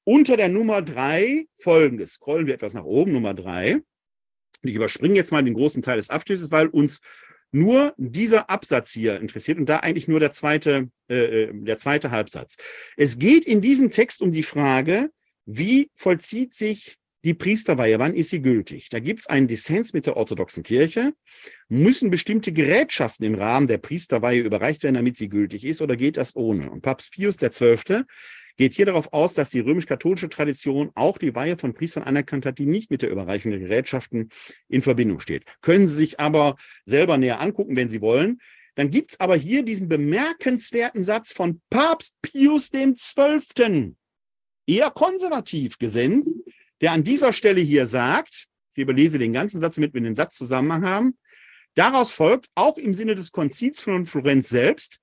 [0.08, 2.14] unter der Nummer drei folgendes.
[2.14, 3.82] Scrollen wir etwas nach oben, Nummer drei.
[4.62, 7.00] Ich überspringe jetzt mal den großen Teil des Abschnisses, weil uns
[7.52, 12.10] nur dieser Absatz hier interessiert und da eigentlich nur der zweite, äh, äh, der zweite
[12.10, 12.56] Halbsatz.
[12.96, 15.10] Es geht in diesem Text um die Frage,
[15.44, 18.88] wie vollzieht sich die Priesterweihe, wann ist sie gültig?
[18.88, 21.12] Da gibt es einen Dissens mit der orthodoxen Kirche.
[21.68, 26.16] Müssen bestimmte Gerätschaften im Rahmen der Priesterweihe überreicht werden, damit sie gültig ist, oder geht
[26.16, 26.70] das ohne?
[26.70, 28.04] Und Papst Pius XII
[28.58, 32.58] geht hier darauf aus, dass die römisch-katholische Tradition auch die Weihe von Priestern anerkannt hat,
[32.58, 34.30] die nicht mit der Überreichung der Gerätschaften
[34.68, 35.44] in Verbindung steht.
[35.62, 38.40] Können Sie sich aber selber näher angucken, wenn Sie wollen.
[38.74, 43.94] Dann gibt es aber hier diesen bemerkenswerten Satz von Papst Pius XII.,
[44.66, 46.28] eher konservativ gesinnt,
[46.80, 50.84] der an dieser Stelle hier sagt, ich überlese den ganzen Satz, damit wir den Satzzusammenhang
[50.84, 51.18] haben,
[51.74, 55.00] daraus folgt auch im Sinne des Konzils von Florenz selbst,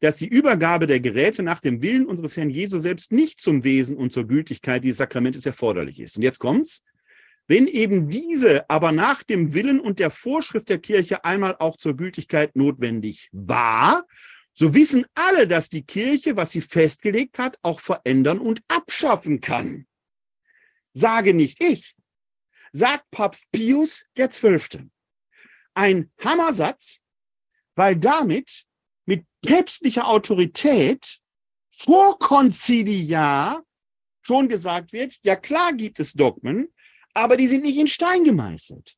[0.00, 3.96] dass die Übergabe der Geräte nach dem Willen unseres Herrn Jesu selbst nicht zum Wesen
[3.96, 6.16] und zur Gültigkeit dieses Sakramentes erforderlich ist.
[6.16, 6.84] Und jetzt kommt's.
[7.50, 11.96] Wenn eben diese aber nach dem Willen und der Vorschrift der Kirche einmal auch zur
[11.96, 14.06] Gültigkeit notwendig war,
[14.52, 19.86] so wissen alle, dass die Kirche, was sie festgelegt hat, auch verändern und abschaffen kann.
[20.92, 21.94] Sage nicht ich,
[22.72, 24.90] sagt Papst Pius Zwölfte.
[25.74, 27.00] Ein Hammersatz,
[27.76, 28.67] weil damit mit
[29.42, 31.18] päpstlicher Autorität
[31.70, 33.62] vorkonziliar
[34.22, 36.68] schon gesagt wird, ja klar gibt es Dogmen,
[37.14, 38.96] aber die sind nicht in Stein gemeißelt.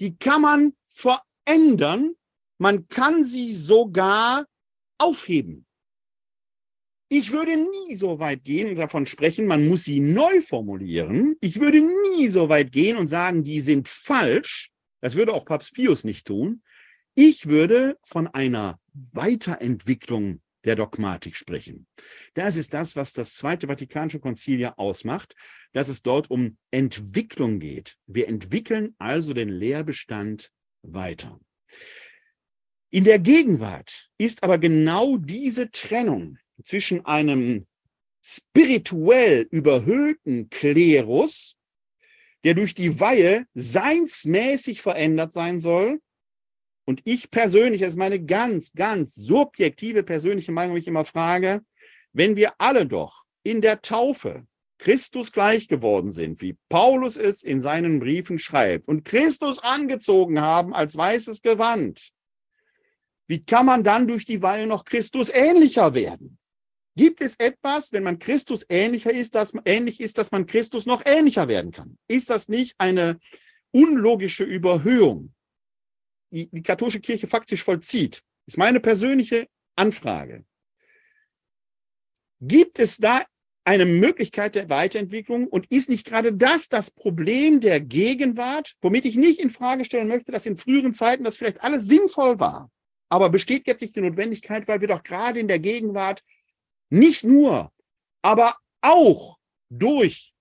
[0.00, 2.14] Die kann man verändern,
[2.58, 4.46] man kann sie sogar
[4.98, 5.66] aufheben.
[7.12, 11.36] Ich würde nie so weit gehen und davon sprechen, man muss sie neu formulieren.
[11.40, 14.70] Ich würde nie so weit gehen und sagen, die sind falsch.
[15.00, 16.62] Das würde auch Papst Pius nicht tun.
[17.14, 21.86] Ich würde von einer Weiterentwicklung der Dogmatik sprechen.
[22.34, 25.34] Das ist das, was das Zweite Vatikanische Konzil ja ausmacht,
[25.72, 27.96] dass es dort um Entwicklung geht.
[28.06, 30.50] Wir entwickeln also den Lehrbestand
[30.82, 31.40] weiter.
[32.90, 37.66] In der Gegenwart ist aber genau diese Trennung zwischen einem
[38.22, 41.56] spirituell überhöhten Klerus,
[42.44, 46.00] der durch die Weihe seinsmäßig verändert sein soll,
[46.90, 51.64] und ich persönlich, das ist meine ganz, ganz subjektive persönliche Meinung, ich immer frage,
[52.12, 54.44] wenn wir alle doch in der Taufe
[54.76, 60.74] Christus gleich geworden sind, wie Paulus es in seinen Briefen schreibt, und Christus angezogen haben
[60.74, 62.10] als weißes Gewand,
[63.28, 66.38] wie kann man dann durch die Weihe noch Christus ähnlicher werden?
[66.96, 71.02] Gibt es etwas, wenn man Christus ähnlicher ist, dass ähnlich ist, dass man Christus noch
[71.06, 71.98] ähnlicher werden kann?
[72.08, 73.20] Ist das nicht eine
[73.70, 75.32] unlogische Überhöhung?
[76.30, 80.44] Die, katholische Kirche faktisch vollzieht, ist meine persönliche Anfrage.
[82.40, 83.24] Gibt es da
[83.64, 89.16] eine Möglichkeit der Weiterentwicklung und ist nicht gerade das das Problem der Gegenwart, womit ich
[89.16, 92.70] nicht in Frage stellen möchte, dass in früheren Zeiten das vielleicht alles sinnvoll war.
[93.10, 96.22] Aber besteht jetzt nicht die Notwendigkeit, weil wir doch gerade in der Gegenwart
[96.88, 97.72] nicht nur,
[98.22, 99.38] aber auch
[99.68, 100.32] durch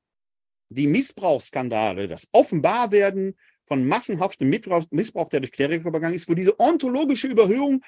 [0.70, 3.38] die Missbrauchsskandale, das Offenbarwerden
[3.70, 7.82] von massenhaftem Missbrauch, der durch Kleriker übergangen ist, wo diese ontologische Überhöhung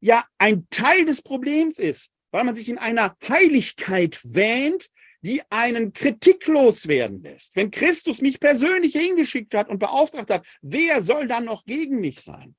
[0.00, 4.88] ja ein Teil des Problems ist, weil man sich in einer Heiligkeit wähnt,
[5.20, 7.56] die einen kritiklos werden lässt.
[7.56, 12.20] Wenn Christus mich persönlich hingeschickt hat und beauftragt hat, wer soll dann noch gegen mich
[12.20, 12.54] sein?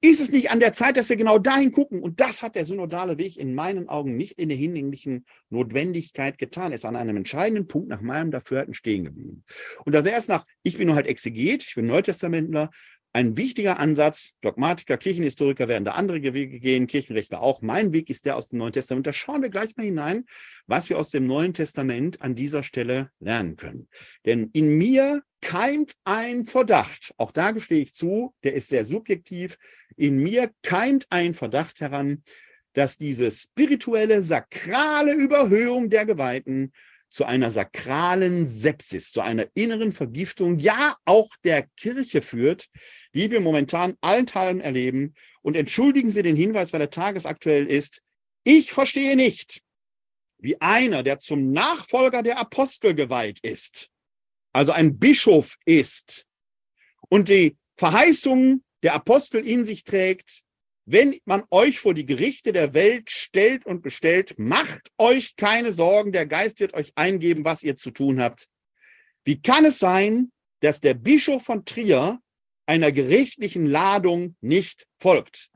[0.00, 2.02] Ist es nicht an der Zeit, dass wir genau dahin gucken?
[2.02, 6.72] Und das hat der synodale Weg in meinen Augen nicht in der hinlänglichen Notwendigkeit getan.
[6.72, 9.44] Er ist an einem entscheidenden Punkt nach meinem Dafürhalten stehen geblieben.
[9.84, 12.70] Und da wäre es nach, ich bin nur halt Exeget, ich bin Neutestamentler,
[13.12, 14.34] ein wichtiger Ansatz.
[14.40, 17.60] Dogmatiker, Kirchenhistoriker werden da andere Wege gehen, Kirchenrechtler auch.
[17.60, 19.06] Mein Weg ist der aus dem Neuen Testament.
[19.06, 20.24] Da schauen wir gleich mal hinein,
[20.66, 23.88] was wir aus dem Neuen Testament an dieser Stelle lernen können.
[24.26, 27.12] Denn in mir keimt ein Verdacht.
[27.16, 29.58] Auch da gestehe ich zu, der ist sehr subjektiv.
[29.96, 32.22] In mir keimt ein Verdacht heran,
[32.74, 36.72] dass diese spirituelle, sakrale Überhöhung der Geweihten
[37.08, 42.68] zu einer sakralen Sepsis, zu einer inneren Vergiftung, ja auch der Kirche führt,
[43.14, 45.14] die wir momentan allenthalben erleben.
[45.42, 48.02] Und entschuldigen Sie den Hinweis, weil er tagesaktuell ist.
[48.44, 49.62] Ich verstehe nicht,
[50.38, 53.88] wie einer, der zum Nachfolger der Apostel geweiht ist,
[54.52, 56.26] also ein Bischof ist
[57.08, 60.42] und die Verheißungen der Apostel in sich trägt,
[60.86, 66.12] wenn man euch vor die Gerichte der Welt stellt und bestellt, macht euch keine Sorgen,
[66.12, 68.48] der Geist wird euch eingeben, was ihr zu tun habt.
[69.24, 72.20] Wie kann es sein, dass der Bischof von Trier
[72.70, 75.50] einer gerichtlichen Ladung nicht folgt?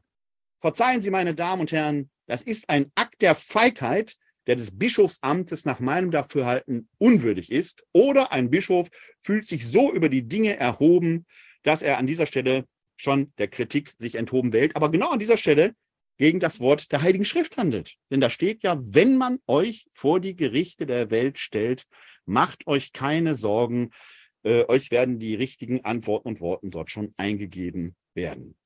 [0.61, 4.17] Verzeihen Sie, meine Damen und Herren, das ist ein Akt der Feigheit,
[4.49, 7.87] der des Bischofsamtes nach meinem Dafürhalten unwürdig ist.
[7.93, 8.89] Oder ein Bischof
[9.21, 11.25] fühlt sich so über die Dinge erhoben,
[11.63, 15.37] dass er an dieser Stelle schon der Kritik sich enthoben wählt, aber genau an dieser
[15.37, 15.77] Stelle
[16.19, 17.95] gegen das Wort der Heiligen Schrift handelt.
[18.11, 21.87] Denn da steht ja, wenn man euch vor die Gerichte der Welt stellt,
[22.27, 23.93] macht euch keine Sorgen,
[24.45, 28.57] äh, euch werden die richtigen Antworten und Worten dort schon eingegeben werden.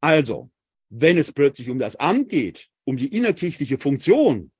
[0.00, 0.50] Also,
[0.88, 4.50] wenn es plötzlich um das Amt geht, um die innerkirchliche Funktion,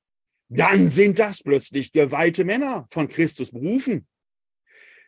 [0.49, 4.07] dann sind das plötzlich geweihte Männer von Christus berufen.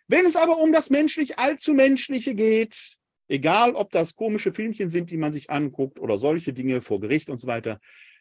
[0.09, 2.97] Wenn es aber um das menschlich allzu menschliche geht,
[3.29, 7.29] egal ob das komische Filmchen sind, die man sich anguckt oder solche Dinge vor Gericht
[7.29, 7.79] und so weiter,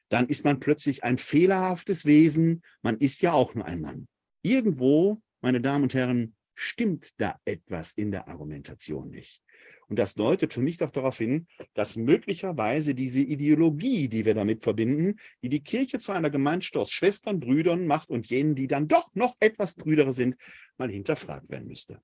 [0.10, 2.62] dann ist man plötzlich ein fehlerhaftes Wesen.
[2.82, 4.08] Man ist ja auch nur ein Mann.
[4.42, 9.44] Irgendwo, meine Damen und Herren, stimmt da etwas in der Argumentation nicht.
[9.88, 14.64] Und das deutet für mich doch darauf hin, dass möglicherweise diese Ideologie, die wir damit
[14.64, 18.88] verbinden, die die Kirche zu einer Gemeinschaft aus Schwestern, Brüdern macht und jenen, die dann
[18.88, 20.36] doch noch etwas Brüdere sind,
[20.78, 22.02] mal hinterfragt werden müsste.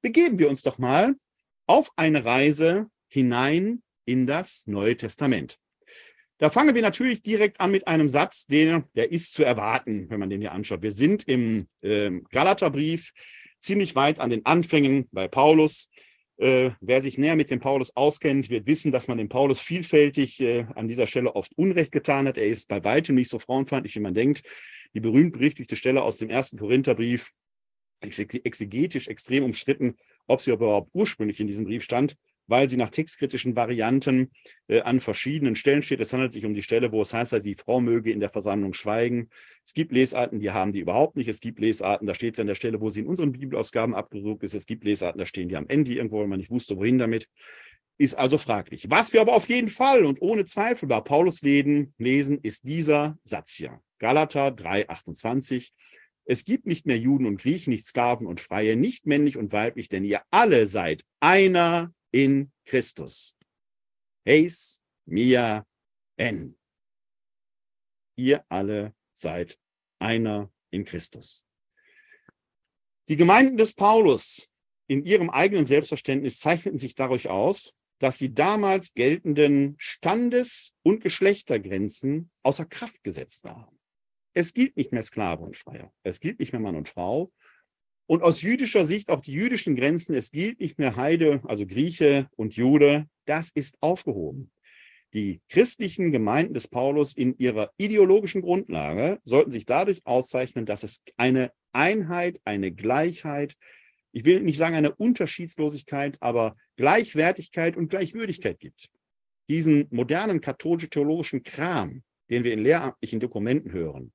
[0.00, 1.16] Begeben wir uns doch mal
[1.66, 5.58] auf eine Reise hinein in das Neue Testament.
[6.38, 10.20] Da fangen wir natürlich direkt an mit einem Satz, der, der ist zu erwarten, wenn
[10.20, 10.82] man den hier anschaut.
[10.82, 13.12] Wir sind im äh, Galaterbrief
[13.60, 15.88] ziemlich weit an den Anfängen bei Paulus.
[16.36, 20.40] Äh, wer sich näher mit dem Paulus auskennt, wird wissen, dass man dem Paulus vielfältig
[20.40, 22.38] äh, an dieser Stelle oft Unrecht getan hat.
[22.38, 24.42] Er ist bei weitem nicht so frauenfeindlich, wie man denkt.
[24.94, 27.32] Die berühmt-berüchtigte Stelle aus dem ersten Korintherbrief,
[28.00, 29.96] exegetisch extrem umstritten,
[30.28, 32.16] ob sie überhaupt ursprünglich in diesem Brief stand,
[32.48, 34.32] weil sie nach textkritischen Varianten
[34.66, 36.00] äh, an verschiedenen Stellen steht.
[36.00, 38.72] Es handelt sich um die Stelle, wo es heißt, die Frau möge in der Versammlung
[38.72, 39.28] schweigen.
[39.64, 41.28] Es gibt Lesarten, die haben die überhaupt nicht.
[41.28, 44.42] Es gibt Lesarten, da steht es an der Stelle, wo sie in unseren Bibelausgaben abgedruckt
[44.42, 44.54] ist.
[44.54, 47.28] Es gibt Lesarten, da stehen die am Ende irgendwo, wenn man nicht wusste, wohin damit.
[48.00, 48.88] Ist also fraglich.
[48.88, 51.92] Was wir aber auf jeden Fall und ohne Zweifel bei Paulus lesen,
[52.42, 53.80] ist dieser Satz hier.
[53.98, 55.72] Galater 3,28.
[56.24, 59.88] Es gibt nicht mehr Juden und Griechen, nicht Sklaven und Freie, nicht männlich und weiblich,
[59.88, 63.36] denn ihr alle seid einer in Christus.
[64.26, 65.66] Heis, Mia,
[66.16, 66.58] En.
[68.16, 69.58] Ihr alle seid
[69.98, 71.46] einer in Christus.
[73.08, 74.48] Die Gemeinden des Paulus
[74.86, 82.30] in ihrem eigenen Selbstverständnis zeichneten sich dadurch aus, dass sie damals geltenden Standes- und Geschlechtergrenzen
[82.42, 83.78] außer Kraft gesetzt waren.
[84.34, 85.92] Es gilt nicht mehr Sklave und Freier.
[86.04, 87.32] Es gilt nicht mehr Mann und Frau.
[88.08, 92.30] Und aus jüdischer Sicht auch die jüdischen Grenzen, es gilt nicht mehr Heide, also Grieche
[92.36, 94.50] und Jude, das ist aufgehoben.
[95.12, 101.02] Die christlichen Gemeinden des Paulus in ihrer ideologischen Grundlage sollten sich dadurch auszeichnen, dass es
[101.18, 103.56] eine Einheit, eine Gleichheit,
[104.12, 108.88] ich will nicht sagen eine Unterschiedslosigkeit, aber Gleichwertigkeit und Gleichwürdigkeit gibt.
[109.50, 114.14] Diesen modernen katholisch-theologischen Kram, den wir in lehramtlichen Dokumenten hören,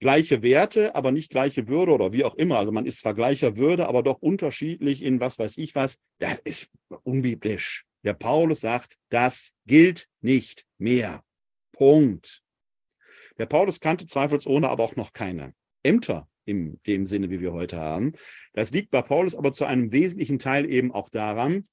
[0.00, 2.58] gleiche Werte, aber nicht gleiche Würde oder wie auch immer.
[2.58, 5.98] Also man ist zwar gleicher Würde, aber doch unterschiedlich in was weiß ich was.
[6.18, 6.68] Das ist
[7.02, 7.84] unbiblisch.
[8.04, 11.22] Der Paulus sagt, das gilt nicht mehr.
[11.72, 12.42] Punkt.
[13.38, 17.78] Der Paulus kannte zweifelsohne aber auch noch keine Ämter in dem Sinne, wie wir heute
[17.78, 18.12] haben.
[18.54, 21.64] Das liegt bei Paulus aber zu einem wesentlichen Teil eben auch daran,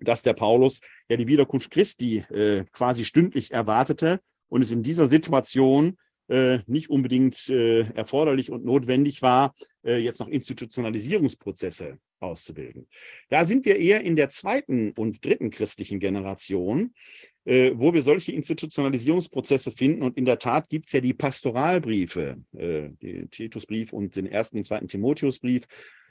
[0.00, 5.06] dass der Paulus ja die Wiederkunft Christi äh, quasi stündlich erwartete und es in dieser
[5.06, 5.96] Situation
[6.28, 9.54] äh, nicht unbedingt äh, erforderlich und notwendig war,
[9.84, 12.88] äh, jetzt noch Institutionalisierungsprozesse auszubilden.
[13.28, 16.94] Da sind wir eher in der zweiten und dritten christlichen Generation,
[17.44, 20.02] äh, wo wir solche Institutionalisierungsprozesse finden.
[20.02, 24.58] Und in der Tat gibt es ja die Pastoralbriefe, äh, den Titusbrief und den ersten
[24.58, 25.64] und zweiten Timotheusbrief,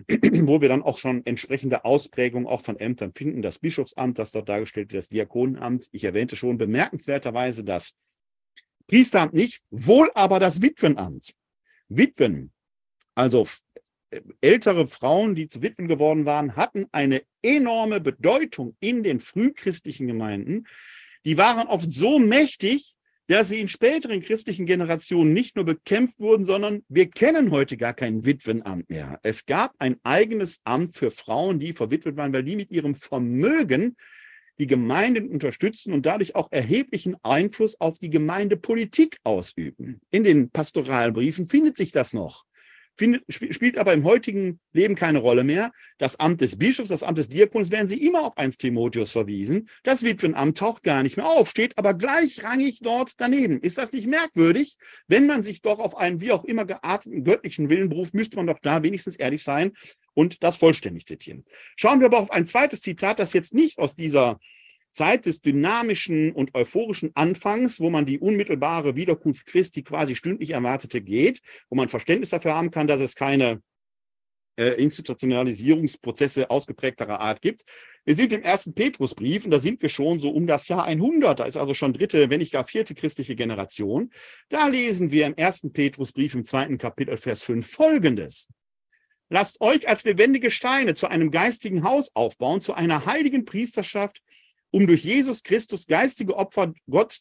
[0.07, 3.41] wo wir dann auch schon entsprechende Ausprägungen auch von Ämtern finden.
[3.41, 5.89] Das Bischofsamt, das dort dargestellt wird, das Diakonenamt.
[5.91, 7.95] Ich erwähnte schon bemerkenswerterweise das
[8.87, 11.33] Priesteramt nicht, wohl aber das Witwenamt.
[11.89, 12.51] Witwen,
[13.15, 13.47] also
[14.41, 20.65] ältere Frauen, die zu Witwen geworden waren, hatten eine enorme Bedeutung in den frühchristlichen Gemeinden.
[21.25, 22.95] Die waren oft so mächtig,
[23.27, 27.93] dass sie in späteren christlichen Generationen nicht nur bekämpft wurden, sondern wir kennen heute gar
[27.93, 29.19] kein Witwenamt mehr.
[29.21, 33.97] Es gab ein eigenes Amt für Frauen, die verwitwet waren, weil die mit ihrem Vermögen
[34.59, 40.01] die Gemeinden unterstützen und dadurch auch erheblichen Einfluss auf die Gemeindepolitik ausüben.
[40.09, 42.46] In den Pastoralbriefen findet sich das noch.
[42.97, 45.71] Findet, spielt aber im heutigen Leben keine Rolle mehr.
[45.99, 49.69] Das Amt des Bischofs, das Amt des Diakons werden sie immer auf 1 Timotheus verwiesen.
[49.83, 53.61] Das Witwenamt taucht gar nicht mehr auf, steht aber gleichrangig dort daneben.
[53.61, 54.77] Ist das nicht merkwürdig?
[55.07, 58.47] Wenn man sich doch auf einen wie auch immer gearteten göttlichen Willen beruft, müsste man
[58.47, 59.73] doch da wenigstens ehrlich sein
[60.15, 61.45] und das vollständig zitieren.
[61.75, 64.39] Schauen wir aber auf ein zweites Zitat, das jetzt nicht aus dieser
[64.91, 71.01] Zeit des dynamischen und euphorischen Anfangs, wo man die unmittelbare Wiederkunft Christi quasi stündlich erwartete
[71.01, 73.61] geht, wo man Verständnis dafür haben kann, dass es keine
[74.57, 77.63] äh, Institutionalisierungsprozesse ausgeprägterer Art gibt.
[78.05, 81.39] Wir sind im ersten Petrusbrief und da sind wir schon so um das Jahr 100.
[81.39, 84.11] Da ist also schon dritte, wenn nicht gar vierte christliche Generation.
[84.49, 88.47] Da lesen wir im ersten Petrusbrief im zweiten Kapitel Vers 5 Folgendes.
[89.29, 94.21] Lasst euch als lebendige Steine zu einem geistigen Haus aufbauen, zu einer heiligen Priesterschaft,
[94.71, 97.19] um durch Jesus Christus geistige Opfer, Gott,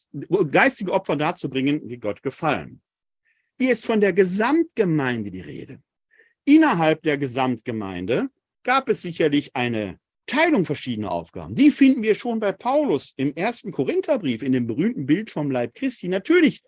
[0.50, 2.80] geistige Opfer darzubringen, die Gott gefallen.
[3.58, 5.80] Hier ist von der Gesamtgemeinde die Rede.
[6.44, 8.28] Innerhalb der Gesamtgemeinde
[8.62, 11.54] gab es sicherlich eine Teilung verschiedener Aufgaben.
[11.54, 15.74] Die finden wir schon bei Paulus im ersten Korintherbrief, in dem berühmten Bild vom Leib
[15.74, 16.08] Christi.
[16.08, 16.62] Natürlich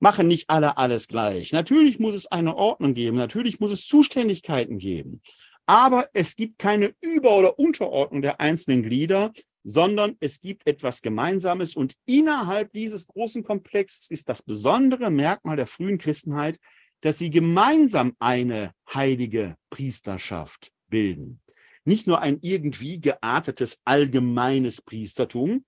[0.00, 1.52] machen nicht alle alles gleich.
[1.52, 3.16] Natürlich muss es eine Ordnung geben.
[3.16, 5.22] Natürlich muss es Zuständigkeiten geben.
[5.64, 9.32] Aber es gibt keine Über- oder Unterordnung der einzelnen Glieder,
[9.64, 11.76] sondern es gibt etwas Gemeinsames.
[11.76, 16.58] Und innerhalb dieses großen Komplexes ist das besondere Merkmal der frühen Christenheit,
[17.00, 21.40] dass sie gemeinsam eine heilige Priesterschaft bilden.
[21.84, 25.64] Nicht nur ein irgendwie geartetes allgemeines Priestertum,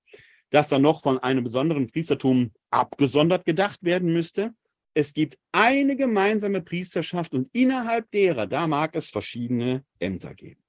[0.51, 4.55] das dann noch von einem besonderen Priestertum abgesondert gedacht werden müsste.
[4.95, 10.63] Es gibt eine gemeinsame Priesterschaft und innerhalb derer, da mag es verschiedene Ämter geben.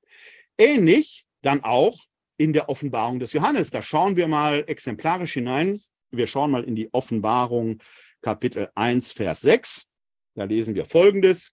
[0.57, 1.95] Ähnlich dann auch
[2.37, 3.69] in der Offenbarung des Johannes.
[3.69, 5.79] Da schauen wir mal exemplarisch hinein.
[6.11, 7.79] Wir schauen mal in die Offenbarung
[8.21, 9.87] Kapitel 1, Vers 6.
[10.35, 11.51] Da lesen wir Folgendes.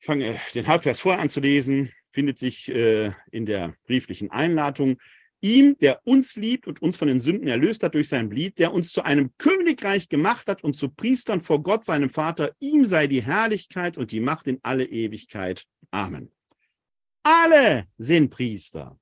[0.00, 4.98] Ich fange den Halbvers vorher an zu lesen, findet sich äh, in der brieflichen Einladung.
[5.42, 8.72] Ihm, der uns liebt und uns von den Sünden erlöst hat durch sein Blut, der
[8.72, 13.06] uns zu einem Königreich gemacht hat und zu Priestern vor Gott, seinem Vater, ihm sei
[13.06, 15.64] die Herrlichkeit und die Macht in alle Ewigkeit.
[15.90, 16.30] Amen.
[17.22, 18.98] Alle sind Priester.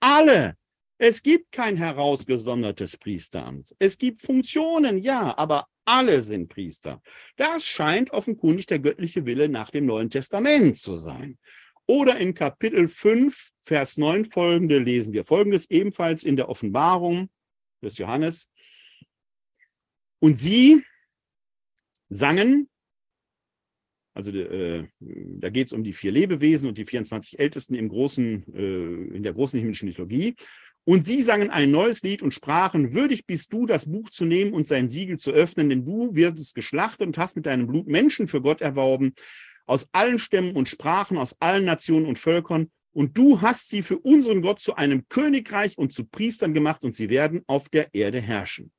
[0.00, 0.56] Alle.
[0.98, 3.74] Es gibt kein herausgesondertes Priesteramt.
[3.78, 7.02] Es gibt Funktionen, ja, aber alle sind Priester.
[7.36, 11.38] Das scheint offenkundig der göttliche Wille nach dem Neuen Testament zu sein.
[11.86, 17.30] Oder in Kapitel 5, Vers 9 folgende lesen wir folgendes ebenfalls in der Offenbarung
[17.82, 18.48] des Johannes.
[20.20, 20.84] Und sie
[22.08, 22.69] sangen
[24.20, 28.54] also äh, da geht es um die vier Lebewesen und die 24 Ältesten im großen,
[28.54, 30.34] äh, in der großen himmlischen Liturgie.
[30.84, 34.52] Und sie sangen ein neues Lied und sprachen, würdig bist du, das Buch zu nehmen
[34.52, 38.28] und sein Siegel zu öffnen, denn du wirst geschlachtet und hast mit deinem Blut Menschen
[38.28, 39.14] für Gott erworben,
[39.66, 42.70] aus allen Stämmen und Sprachen, aus allen Nationen und Völkern.
[42.92, 46.94] Und du hast sie für unseren Gott zu einem Königreich und zu Priestern gemacht und
[46.94, 48.72] sie werden auf der Erde herrschen.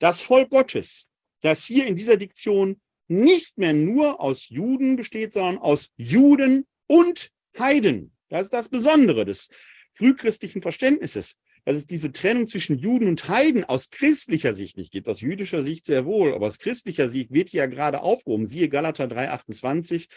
[0.00, 1.06] Das Volk Gottes,
[1.42, 7.30] das hier in dieser Diktion nicht mehr nur aus Juden besteht, sondern aus Juden und
[7.58, 8.12] Heiden.
[8.28, 9.48] Das ist das Besondere des
[9.92, 11.36] frühchristlichen Verständnisses.
[11.66, 15.08] dass es diese Trennung zwischen Juden und Heiden aus christlicher Sicht nicht gibt.
[15.08, 18.44] Aus jüdischer Sicht sehr wohl, aber aus christlicher Sicht wird hier ja gerade aufgehoben.
[18.44, 20.08] Siehe Galater 3,28.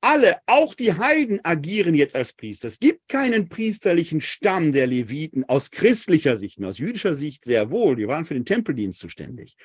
[0.00, 2.68] Alle, auch die Heiden, agieren jetzt als Priester.
[2.68, 7.96] Es gibt keinen priesterlichen Stamm der Leviten aus christlicher Sicht, aus jüdischer Sicht sehr wohl.
[7.96, 9.56] Die waren für den Tempeldienst zuständig.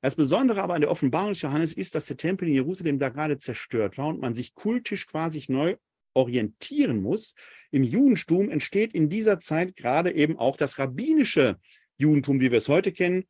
[0.00, 3.08] Das Besondere aber an der Offenbarung des Johannes ist, dass der Tempel in Jerusalem da
[3.08, 5.76] gerade zerstört war und man sich kultisch quasi neu
[6.14, 7.34] orientieren muss.
[7.70, 11.58] Im Judentum entsteht in dieser Zeit gerade eben auch das rabbinische
[11.96, 13.24] Judentum, wie wir es heute kennen,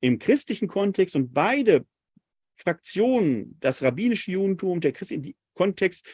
[0.00, 1.86] im christlichen Kontext und beide
[2.54, 6.06] Fraktionen, das rabbinische Judentum, der christliche Kontext,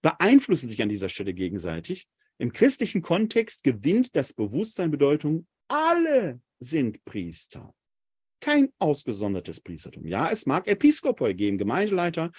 [0.00, 2.08] beeinflussen sich an dieser Stelle gegenseitig.
[2.38, 7.74] Im christlichen Kontext gewinnt das Bewusstsein Bedeutung, alle sind Priester.
[8.40, 10.06] Kein ausgesondertes Priestertum.
[10.06, 12.32] Ja, es mag Episkopoi geben, Gemeindeleiter,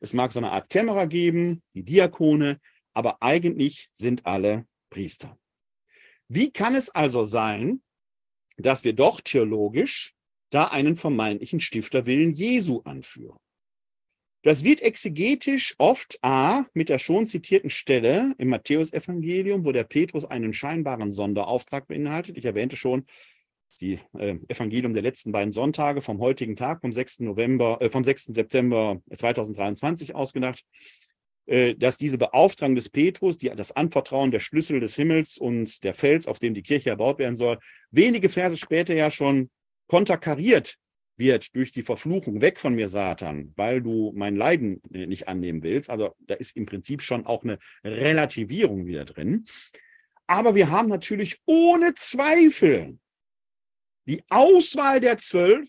[0.00, 2.60] es mag so eine Art Kämmerer geben, die Diakone,
[2.92, 5.38] aber eigentlich sind alle Priester.
[6.28, 7.82] Wie kann es also sein,
[8.56, 10.14] dass wir doch theologisch
[10.50, 13.38] da einen vermeintlichen Stifterwillen Jesu anführen?
[14.42, 20.24] Das wird exegetisch oft A mit der schon zitierten Stelle im Matthäusevangelium, wo der Petrus
[20.24, 22.38] einen scheinbaren Sonderauftrag beinhaltet.
[22.38, 23.06] Ich erwähnte schon
[23.80, 27.20] die äh, Evangelium der letzten beiden Sonntage vom heutigen Tag, vom 6.
[27.20, 28.26] November, äh, vom 6.
[28.26, 30.64] September 2023 ausgedacht.
[31.46, 35.94] Äh, dass diese Beauftragung des Petrus, die, das Anvertrauen der Schlüssel des Himmels und der
[35.94, 37.58] Fels, auf dem die Kirche erbaut werden soll,
[37.92, 39.50] wenige Verse später ja schon
[39.86, 40.76] konterkariert
[41.16, 45.88] wird durch die Verfluchung, weg von mir, Satan, weil du mein Leiden nicht annehmen willst.
[45.88, 49.46] Also da ist im Prinzip schon auch eine Relativierung wieder drin.
[50.26, 52.98] Aber wir haben natürlich ohne Zweifel
[54.06, 55.68] die Auswahl der zwölf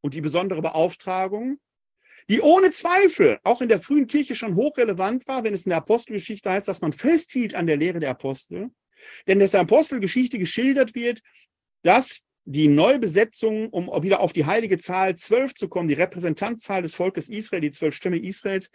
[0.00, 1.58] und die besondere Beauftragung
[2.28, 5.78] die ohne Zweifel auch in der frühen Kirche schon hochrelevant war, wenn es in der
[5.78, 8.70] Apostelgeschichte heißt, dass man festhielt an der Lehre der Apostel.
[9.26, 11.20] Denn in der Apostelgeschichte geschildert wird,
[11.82, 16.94] dass die Neubesetzung, um wieder auf die heilige Zahl zwölf zu kommen, die Repräsentanzzahl des
[16.94, 18.70] Volkes Israel, die zwölf Stämme Israels,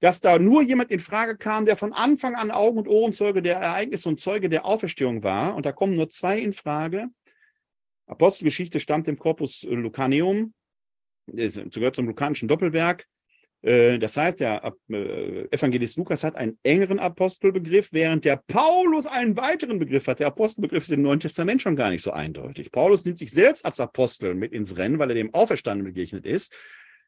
[0.00, 3.56] dass da nur jemand in Frage kam, der von Anfang an Augen- und Ohrenzeuge der
[3.56, 5.54] Ereignisse und Zeuge der Auferstehung war.
[5.54, 7.08] Und da kommen nur zwei in Frage.
[8.10, 10.52] Apostelgeschichte stammt im Corpus Lucaneum,
[11.26, 13.06] gehört zum lukanischen Doppelwerk.
[13.62, 19.36] Äh, das heißt, der äh, Evangelist Lukas hat einen engeren Apostelbegriff, während der Paulus einen
[19.36, 20.18] weiteren Begriff hat.
[20.18, 22.72] Der Apostelbegriff ist im Neuen Testament schon gar nicht so eindeutig.
[22.72, 26.52] Paulus nimmt sich selbst als Apostel mit ins Rennen, weil er dem Auferstanden begegnet ist.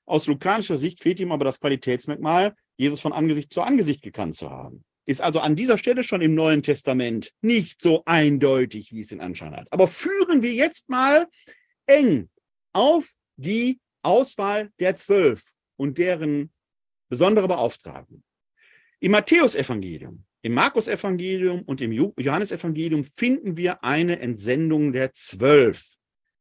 [0.04, 4.50] Aus lukanischer Sicht fehlt ihm aber das Qualitätsmerkmal, Jesus von Angesicht zu Angesicht gekannt zu
[4.50, 4.84] haben.
[5.04, 9.20] Ist also an dieser Stelle schon im Neuen Testament nicht so eindeutig, wie es den
[9.20, 9.66] Anschein hat.
[9.72, 11.26] Aber führen wir jetzt mal
[11.86, 12.28] eng
[12.72, 15.42] auf die Auswahl der Zwölf
[15.76, 16.52] und deren
[17.08, 18.22] besondere Beauftragung.
[19.00, 25.96] Im Matthäusevangelium, im Markus-Evangelium und im Johannesevangelium finden wir eine Entsendung der Zwölf.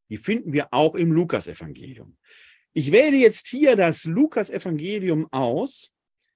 [0.09, 2.17] Die finden wir auch im Lukas-Evangelium.
[2.73, 5.90] Ich wähle jetzt hier das Lukas-Evangelium aus,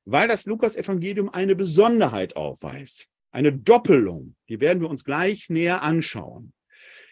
[0.05, 4.35] weil das Lukas-Evangelium eine Besonderheit aufweist, eine Doppelung.
[4.49, 6.53] Die werden wir uns gleich näher anschauen.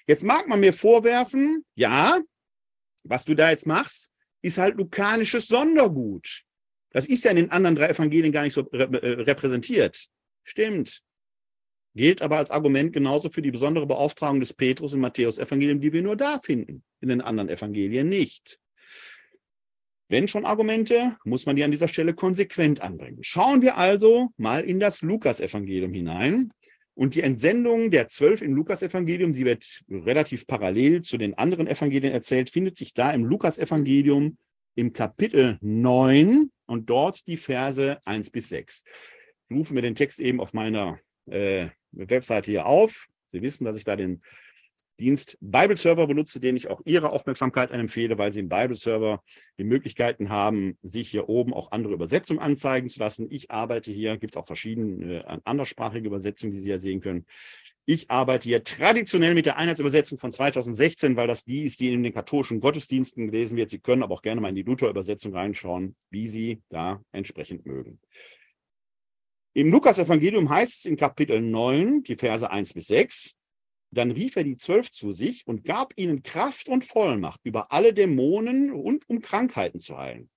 [0.08, 2.22] Jetzt mag man mir vorwerfen, ja,
[3.04, 6.44] was du da jetzt machst, ist halt lukanisches Sondergut.
[6.92, 10.08] Das ist ja in den anderen drei Evangelien gar nicht so äh, repräsentiert.
[10.44, 11.02] Stimmt.
[11.96, 16.02] Gilt aber als Argument genauso für die besondere Beauftragung des Petrus im Matthäus-Evangelium, die wir
[16.02, 18.60] nur da finden, in den anderen Evangelien nicht.
[20.10, 23.20] Wenn schon Argumente, muss man die an dieser Stelle konsequent anbringen.
[23.22, 26.52] Schauen wir also mal in das Lukas-Evangelium hinein.
[26.96, 32.14] Und die Entsendung der zwölf im Lukas-Evangelium, die wird relativ parallel zu den anderen Evangelien
[32.14, 34.38] erzählt, findet sich da im Lukas-Evangelium
[34.76, 38.84] im Kapitel 9 und dort die Verse 1 bis 6.
[39.50, 43.08] Ich rufe mir den Text eben auf meiner äh, Webseite hier auf.
[43.32, 44.22] Sie wissen, dass ich da den
[45.00, 49.24] Dienst Bible Server benutze, den ich auch Ihre Aufmerksamkeit empfehle, weil Sie im Bible Server
[49.58, 53.28] die Möglichkeiten haben, sich hier oben auch andere Übersetzungen anzeigen zu lassen.
[53.30, 57.26] Ich arbeite hier, gibt es auch verschiedene äh, anderssprachige Übersetzungen, die Sie ja sehen können.
[57.86, 62.04] Ich arbeite hier traditionell mit der Einheitsübersetzung von 2016, weil das die ist, die in
[62.04, 63.72] den katholischen Gottesdiensten gelesen wird.
[63.72, 68.00] Sie können aber auch gerne mal in die Luther-Übersetzung reinschauen, wie Sie da entsprechend mögen.
[69.56, 73.36] Im Lukas-Evangelium heißt es in Kapitel 9, die Verse 1 bis 6,
[73.98, 77.94] dann rief er die Zwölf zu sich und gab ihnen Kraft und Vollmacht über alle
[77.94, 80.30] Dämonen und um Krankheiten zu heilen.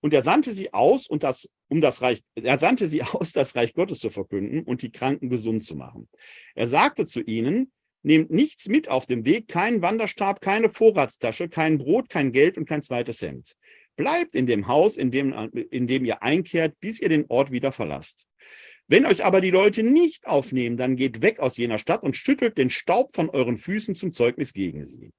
[0.00, 3.56] Und er sandte sie aus, und das, um das Reich, er sandte sie aus, das
[3.56, 6.08] Reich Gottes zu verkünden und die Kranken gesund zu machen.
[6.54, 11.78] Er sagte zu ihnen, nehmt nichts mit auf dem Weg, keinen Wanderstab, keine Vorratstasche, kein
[11.78, 13.56] Brot, kein Geld und kein zweites Hemd.
[13.96, 15.32] Bleibt in dem Haus, in dem,
[15.70, 18.26] in dem ihr einkehrt, bis ihr den Ort wieder verlasst.
[18.86, 22.58] Wenn euch aber die Leute nicht aufnehmen, dann geht weg aus jener Stadt und schüttelt
[22.58, 25.12] den Staub von euren Füßen zum Zeugnis gegen sie.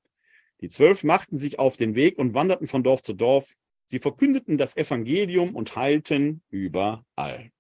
[0.62, 3.54] Die zwölf machten sich auf den Weg und wanderten von Dorf zu Dorf.
[3.86, 7.52] Sie verkündeten das Evangelium und heilten überall.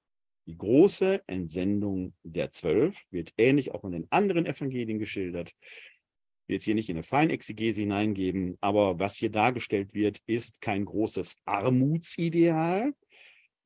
[0.47, 5.49] Die große Entsendung der Zwölf wird ähnlich auch in den anderen Evangelien geschildert.
[5.49, 10.61] Ich will jetzt hier nicht in eine Feinexegese hineingeben, aber was hier dargestellt wird, ist
[10.61, 12.93] kein großes Armutsideal,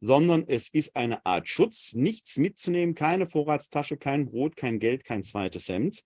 [0.02, 5.24] sondern es ist eine Art Schutz, nichts mitzunehmen, keine Vorratstasche, kein Brot, kein Geld, kein
[5.24, 6.04] zweites Hemd.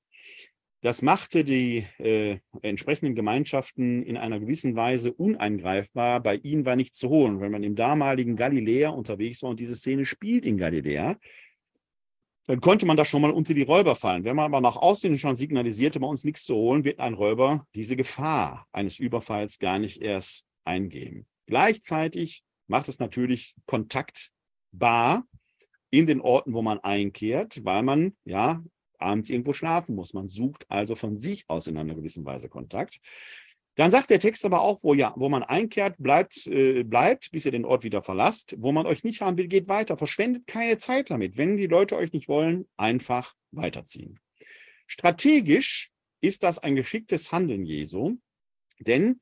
[0.81, 6.19] Das machte die äh, entsprechenden Gemeinschaften in einer gewissen Weise uneingreifbar.
[6.21, 7.39] Bei ihnen war nichts zu holen.
[7.39, 11.17] Wenn man im damaligen Galiläa unterwegs war und diese Szene spielt in Galiläa,
[12.47, 14.25] dann konnte man da schon mal unter die Räuber fallen.
[14.25, 17.65] Wenn man aber nach außen schon signalisierte, bei uns nichts zu holen, wird ein Räuber
[17.73, 21.25] diese Gefahr eines Überfalls gar nicht erst eingehen.
[21.45, 25.26] Gleichzeitig macht es natürlich kontaktbar
[25.89, 28.64] in den Orten, wo man einkehrt, weil man ja
[28.97, 30.14] abends irgendwo schlafen muss.
[30.14, 32.99] Man sucht also von sich aus in einer gewissen Weise Kontakt.
[33.76, 37.45] Dann sagt der Text aber auch, wo, ja, wo man einkehrt, bleibt, äh, bleibt, bis
[37.45, 38.55] ihr den Ort wieder verlasst.
[38.59, 39.97] Wo man euch nicht haben will, geht weiter.
[39.97, 41.38] Verschwendet keine Zeit damit.
[41.38, 44.20] Wenn die Leute euch nicht wollen, einfach weiterziehen.
[44.86, 45.91] Strategisch
[46.22, 48.18] ist das ein geschicktes Handeln Jesu,
[48.80, 49.22] denn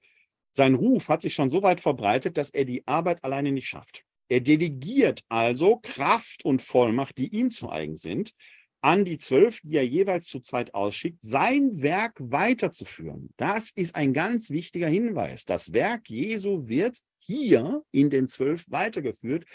[0.52, 4.04] sein Ruf hat sich schon so weit verbreitet, dass er die Arbeit alleine nicht schafft.
[4.28, 8.34] Er delegiert also Kraft und Vollmacht, die ihm zu eigen sind,
[8.82, 13.30] an die zwölf, die er jeweils zu zweit ausschickt, sein Werk weiterzuführen.
[13.38, 15.46] Das ist ein ganz wichtiger Hinweis.
[15.46, 19.46] Das Werk Jesu wird hier in den zwölf weitergeführt,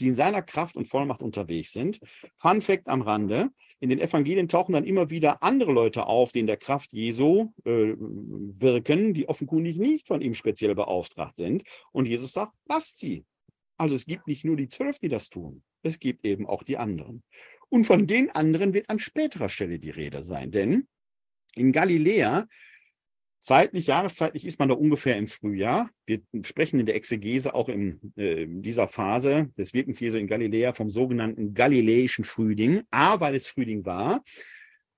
[0.00, 2.00] die in seiner Kraft und Vollmacht unterwegs sind.
[2.38, 3.50] Fun Fact am Rande.
[3.82, 7.48] In den Evangelien tauchen dann immer wieder andere Leute auf, die in der Kraft Jesu
[7.64, 11.64] äh, wirken, die offenkundig nicht von ihm speziell beauftragt sind.
[11.90, 13.24] Und Jesus sagt, lasst sie.
[13.76, 15.64] Also es gibt nicht nur die zwölf, die das tun.
[15.82, 17.24] Es gibt eben auch die anderen.
[17.70, 20.52] Und von den anderen wird an späterer Stelle die Rede sein.
[20.52, 20.86] Denn
[21.56, 22.46] in Galiläa,
[23.42, 25.90] zeitlich, jahreszeitlich ist man da ungefähr im Frühjahr.
[26.06, 30.72] Wir sprechen in der Exegese auch in äh, dieser Phase des Wirkens Jesu in Galiläa
[30.72, 32.84] vom sogenannten galiläischen Frühling.
[32.90, 34.24] A, weil es Frühling war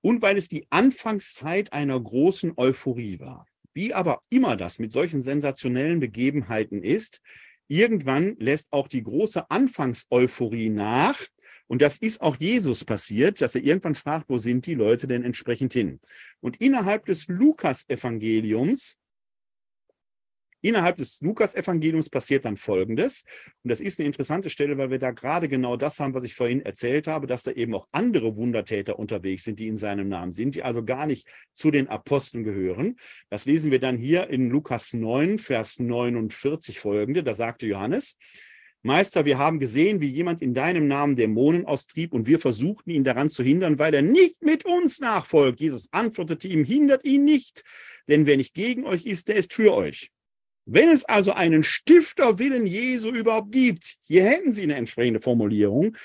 [0.01, 3.47] und weil es die Anfangszeit einer großen Euphorie war.
[3.73, 7.21] Wie aber immer das mit solchen sensationellen Begebenheiten ist,
[7.67, 11.17] irgendwann lässt auch die große Anfangseuphorie nach
[11.67, 15.23] und das ist auch Jesus passiert, dass er irgendwann fragt, wo sind die Leute denn
[15.23, 15.99] entsprechend hin?
[16.39, 18.97] Und innerhalb des Lukas-Evangeliums,
[20.61, 23.23] innerhalb des Lukas-Evangeliums passiert dann Folgendes.
[23.63, 26.35] Und das ist eine interessante Stelle, weil wir da gerade genau das haben, was ich
[26.35, 30.31] vorhin erzählt habe, dass da eben auch andere Wundertäter unterwegs sind, die in seinem Namen
[30.31, 32.97] sind, die also gar nicht zu den Aposteln gehören.
[33.29, 37.23] Das lesen wir dann hier in Lukas 9, Vers 49 folgende.
[37.23, 38.17] Da sagte Johannes,
[38.85, 43.03] Meister, wir haben gesehen, wie jemand in deinem Namen Dämonen austrieb und wir versuchten ihn
[43.03, 45.59] daran zu hindern, weil er nicht mit uns nachfolgt.
[45.59, 47.63] Jesus antwortete ihm, hindert ihn nicht,
[48.07, 50.11] denn wer nicht gegen euch ist, der ist für euch.
[50.65, 55.97] Wenn es also einen Stifterwillen Jesu überhaupt gibt, hier hätten Sie eine entsprechende Formulierung,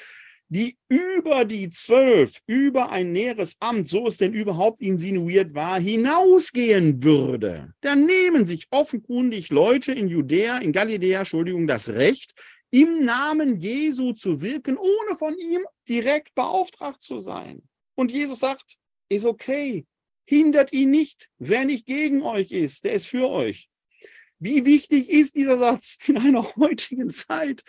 [0.48, 7.04] die über die zwölf, über ein näheres Amt, so es denn überhaupt insinuiert war, hinausgehen
[7.04, 12.34] würde, dann nehmen sich offenkundig Leute in Judäa, in Galiläa, Entschuldigung, das Recht,
[12.70, 17.62] im Namen Jesu zu wirken, ohne von ihm direkt beauftragt zu sein.
[17.96, 18.76] Und Jesus sagt,
[19.08, 19.86] ist okay,
[20.24, 23.68] hindert ihn nicht, wer nicht gegen euch ist, der ist für euch.
[24.38, 27.62] Wie wichtig ist dieser Satz in einer heutigen Zeit,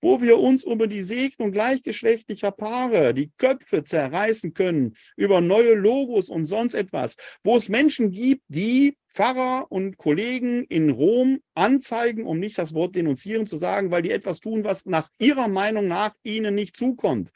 [0.00, 6.28] wo wir uns über die Segnung gleichgeschlechtlicher Paare die Köpfe zerreißen können, über neue Logos
[6.28, 12.38] und sonst etwas, wo es Menschen gibt, die Pfarrer und Kollegen in Rom anzeigen, um
[12.38, 16.14] nicht das Wort denunzieren zu sagen, weil die etwas tun, was nach ihrer Meinung nach
[16.22, 17.30] ihnen nicht zukommt.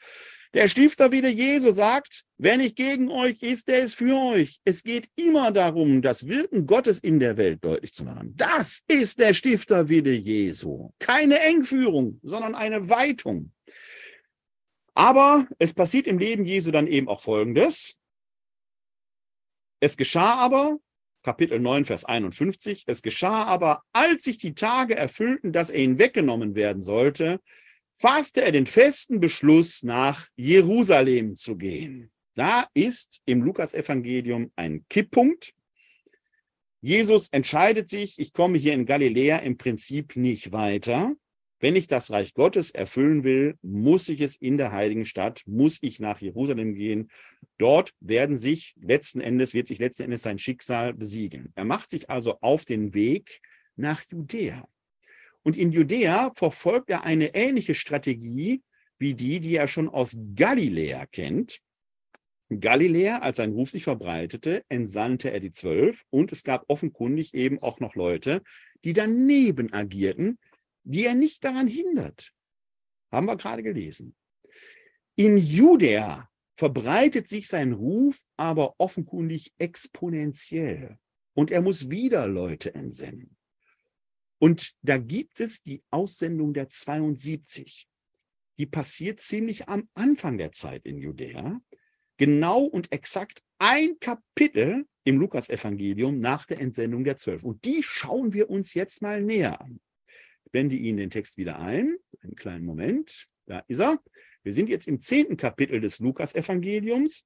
[0.53, 4.59] Der Stifter wieder Jesu sagt, wer nicht gegen euch ist, der ist für euch.
[4.63, 8.33] Es geht immer darum, das Wirken Gottes in der Welt deutlich zu machen.
[8.35, 10.91] Das ist der Stifter wieder Jesu.
[10.99, 13.51] Keine Engführung, sondern eine Weitung.
[14.93, 17.97] Aber es passiert im Leben Jesu dann eben auch Folgendes.
[19.79, 20.77] Es geschah aber,
[21.23, 25.97] Kapitel 9, Vers 51, es geschah aber, als sich die Tage erfüllten, dass er ihn
[25.97, 27.39] weggenommen werden sollte,
[27.93, 32.11] fasste er den festen Beschluss, nach Jerusalem zu gehen.
[32.35, 35.53] Da ist im Lukasevangelium ein Kipppunkt.
[36.81, 41.15] Jesus entscheidet sich, ich komme hier in Galiläa im Prinzip nicht weiter.
[41.59, 45.77] Wenn ich das Reich Gottes erfüllen will, muss ich es in der heiligen Stadt, muss
[45.81, 47.09] ich nach Jerusalem gehen.
[47.57, 51.53] Dort werden sich letzten Endes, wird sich letzten Endes sein Schicksal besiegen.
[51.55, 53.39] Er macht sich also auf den Weg
[53.77, 54.67] nach Judäa.
[55.43, 58.63] Und in Judäa verfolgt er eine ähnliche Strategie,
[58.97, 61.59] wie die, die er schon aus Galiläa kennt.
[62.49, 67.61] Galiläa, als sein Ruf sich verbreitete, entsandte er die Zwölf und es gab offenkundig eben
[67.61, 68.41] auch noch Leute,
[68.83, 70.39] die daneben agierten,
[70.83, 72.31] die er nicht daran hindert.
[73.11, 74.15] Haben wir gerade gelesen.
[75.15, 80.97] In Judäa verbreitet sich sein Ruf aber offenkundig exponentiell
[81.33, 83.35] und er muss wieder Leute entsenden.
[84.43, 87.87] Und da gibt es die Aussendung der 72.
[88.57, 91.61] Die passiert ziemlich am Anfang der Zeit in Judäa.
[92.17, 97.45] Genau und exakt ein Kapitel im Lukasevangelium nach der Entsendung der Zwölf.
[97.45, 99.79] Und die schauen wir uns jetzt mal näher an.
[100.43, 101.95] Ich blende Ihnen den Text wieder ein.
[102.19, 103.29] Einen kleinen Moment.
[103.45, 104.03] Da ist er.
[104.43, 107.25] Wir sind jetzt im zehnten Kapitel des Lukasevangeliums.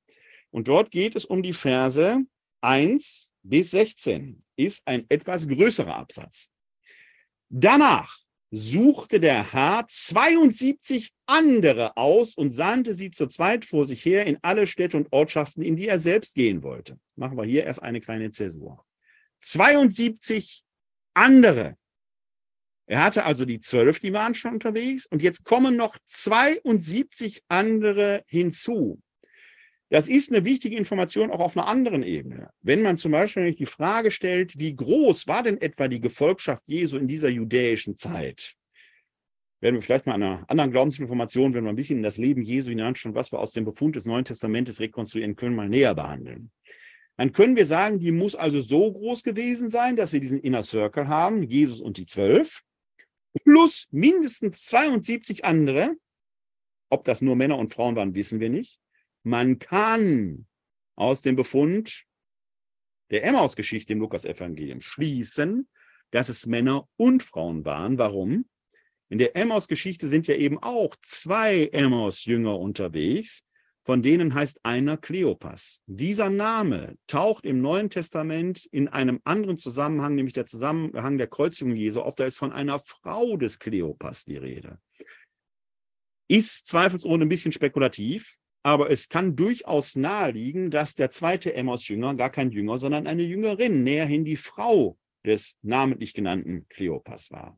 [0.51, 2.24] Und dort geht es um die Verse
[2.61, 4.43] 1 bis 16.
[4.55, 6.51] Ist ein etwas größerer Absatz.
[7.49, 8.19] Danach
[8.51, 14.37] suchte der Herr 72 andere aus und sandte sie zu zweit vor sich her in
[14.41, 16.97] alle Städte und Ortschaften, in die er selbst gehen wollte.
[17.15, 18.85] Machen wir hier erst eine kleine Zäsur.
[19.39, 20.63] 72
[21.13, 21.77] andere.
[22.85, 28.23] Er hatte also die zwölf, die waren schon unterwegs, und jetzt kommen noch 72 andere
[28.27, 29.01] hinzu.
[29.89, 32.49] Das ist eine wichtige Information auch auf einer anderen Ebene.
[32.61, 36.97] Wenn man zum Beispiel die Frage stellt, wie groß war denn etwa die Gefolgschaft Jesu
[36.97, 38.55] in dieser judäischen Zeit?
[39.61, 42.69] Werden wir vielleicht mal einer anderen Glaubensinformation, wenn wir ein bisschen in das Leben Jesu
[42.69, 46.51] hineinschauen, was wir aus dem Befund des Neuen Testamentes rekonstruieren können, mal näher behandeln.
[47.15, 50.61] Dann können wir sagen, die muss also so groß gewesen sein, dass wir diesen Inner
[50.61, 52.61] Circle haben, Jesus und die Zwölf,
[53.43, 55.95] plus mindestens 72 andere.
[56.89, 58.79] Ob das nur Männer und Frauen waren, wissen wir nicht.
[59.24, 60.47] Man kann
[60.95, 62.05] aus dem Befund
[63.09, 65.70] der Emmaus-Geschichte im Lukas-Evangelium schließen,
[66.11, 67.97] dass es Männer und Frauen waren.
[67.97, 68.45] Warum?
[69.09, 73.43] In der Emmaus-Geschichte sind ja eben auch zwei Emmaus-Jünger unterwegs,
[73.84, 75.82] von denen heißt einer Kleopas.
[75.86, 81.74] Dieser Name taucht im Neuen Testament in einem anderen Zusammenhang, nämlich der Zusammenhang der Kreuzigung
[81.74, 82.15] Jesu auf.
[82.15, 84.80] Da ist von einer Frau des Kleopas die Rede.
[86.28, 88.36] Ist zweifelsohne ein bisschen spekulativ,
[88.68, 93.86] aber es kann durchaus naheliegen, dass der zweite Emmaus-Jünger gar kein Jünger, sondern eine Jüngerin,
[93.86, 97.57] näherhin die Frau des namentlich genannten Kleopas war.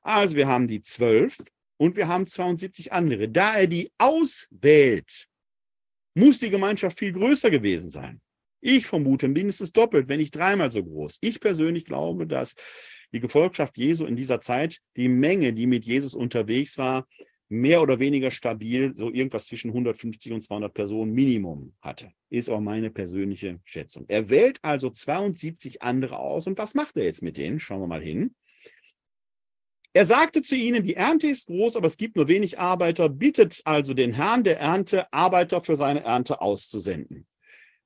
[0.00, 1.36] Also wir haben die zwölf
[1.76, 3.28] und wir haben 72 andere.
[3.28, 5.28] Da er die auswählt,
[6.14, 8.22] muss die Gemeinschaft viel größer gewesen sein.
[8.62, 11.18] Ich vermute mindestens doppelt, wenn nicht dreimal so groß.
[11.20, 12.54] Ich persönlich glaube, dass
[13.12, 17.06] die Gefolgschaft Jesu in dieser Zeit, die Menge, die mit Jesus unterwegs war,
[17.48, 22.12] mehr oder weniger stabil so irgendwas zwischen 150 und 200 Personen Minimum hatte.
[22.30, 24.04] Ist auch meine persönliche Schätzung.
[24.08, 26.46] Er wählt also 72 andere aus.
[26.46, 27.58] Und was macht er jetzt mit denen?
[27.58, 28.34] Schauen wir mal hin.
[29.94, 33.08] Er sagte zu ihnen, die Ernte ist groß, aber es gibt nur wenig Arbeiter.
[33.08, 37.26] Bittet also den Herrn der Ernte, Arbeiter für seine Ernte auszusenden.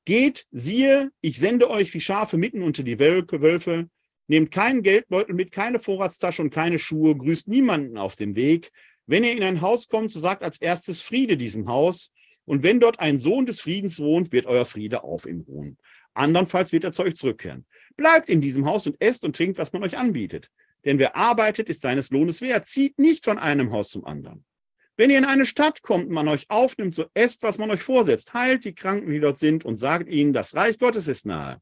[0.05, 3.89] Geht, siehe, ich sende euch wie Schafe mitten unter die Wölfe.
[4.27, 7.17] Nehmt keinen Geldbeutel mit, keine Vorratstasche und keine Schuhe.
[7.17, 8.73] Grüßt niemanden auf dem Weg.
[9.07, 12.11] Wenn ihr in ein Haus kommt, so sagt als erstes Friede diesem Haus.
[12.45, 15.79] Und wenn dort ein Sohn des Friedens wohnt, wird euer Friede auf ihm ruhen.
[16.15, 17.67] Andernfalls wird er zu euch zurückkehren.
[17.97, 20.51] Bleibt in diesem Haus und esst und trinkt, was man euch anbietet.
[20.85, 22.67] Denn wer arbeitet, ist seines Lohnes wert.
[22.67, 24.45] Zieht nicht von einem Haus zum anderen.
[24.97, 27.83] Wenn ihr in eine Stadt kommt und man euch aufnimmt, so esst, was man euch
[27.83, 28.35] vorsetzt.
[28.35, 31.61] Heilt die Kranken, die dort sind, und sagt ihnen, das Reich Gottes ist nahe.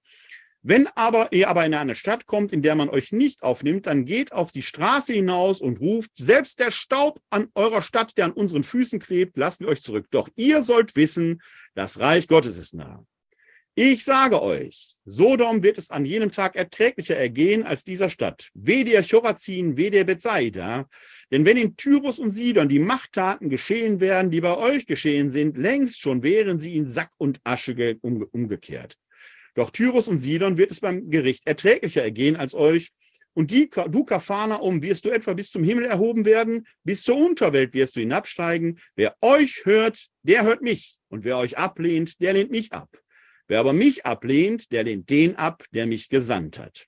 [0.62, 4.04] Wenn aber ihr aber in eine Stadt kommt, in der man euch nicht aufnimmt, dann
[4.04, 8.32] geht auf die Straße hinaus und ruft, selbst der Staub an eurer Stadt, der an
[8.32, 10.06] unseren Füßen klebt, lassen wir euch zurück.
[10.10, 11.40] Doch ihr sollt wissen,
[11.74, 13.02] das Reich Gottes ist nah.
[13.74, 18.50] Ich sage euch, Sodom wird es an jenem Tag erträglicher ergehen als dieser Stadt.
[18.52, 20.86] Weh der Chorazin, weh der Bethsaida.
[21.30, 25.56] Denn wenn in Tyrus und Sidon die Machttaten geschehen werden, die bei euch geschehen sind,
[25.56, 28.98] längst schon wären sie in Sack und Asche umgekehrt.
[29.54, 32.90] Doch Tyrus und Sidon wird es beim Gericht erträglicher ergehen als euch.
[33.32, 37.16] Und die, du, Kafana, um wirst du etwa bis zum Himmel erhoben werden, bis zur
[37.16, 38.80] Unterwelt wirst du hinabsteigen.
[38.96, 40.98] Wer euch hört, der hört mich.
[41.08, 42.88] Und wer euch ablehnt, der lehnt mich ab.
[43.46, 46.86] Wer aber mich ablehnt, der lehnt den ab, der mich gesandt hat.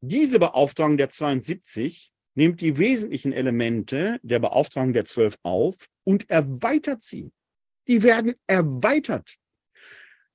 [0.00, 7.02] Diese Beauftragung der 72 nimmt die wesentlichen Elemente der Beauftragung der 12 auf und erweitert
[7.02, 7.32] sie.
[7.86, 9.36] Die werden erweitert.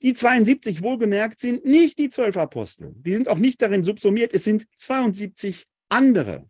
[0.02, 2.94] Die 72 wohlgemerkt sind nicht die zwölf Apostel.
[2.98, 4.34] Die sind auch nicht darin subsumiert.
[4.34, 6.50] Es sind 72 andere.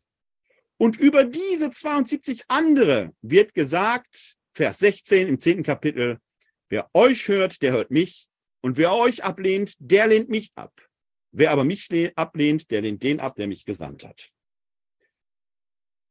[0.78, 5.64] Und über diese 72 andere wird gesagt, Vers 16 im 10.
[5.64, 6.20] Kapitel,
[6.70, 8.28] wer euch hört, der hört mich.
[8.62, 10.74] Und wer euch ablehnt, der lehnt mich ab.
[11.32, 14.30] Wer aber mich ablehnt, der lehnt den ab, der mich gesandt hat.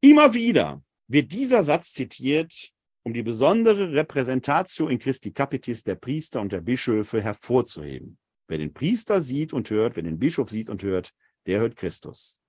[0.00, 2.72] Immer wieder wird dieser Satz zitiert,
[3.06, 8.18] um die besondere Repräsentatio in Christi Capitis der Priester und der Bischöfe hervorzuheben.
[8.48, 11.14] Wer den Priester sieht und hört, wer den Bischof sieht und hört,
[11.46, 12.42] der hört Christus.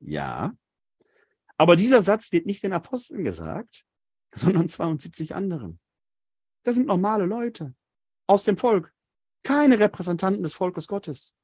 [0.00, 0.56] Ja,
[1.58, 3.84] aber dieser Satz wird nicht den Aposteln gesagt,
[4.34, 5.78] sondern 72 anderen.
[6.64, 7.74] Das sind normale Leute
[8.26, 8.94] aus dem Volk,
[9.42, 11.36] keine Repräsentanten des Volkes Gottes.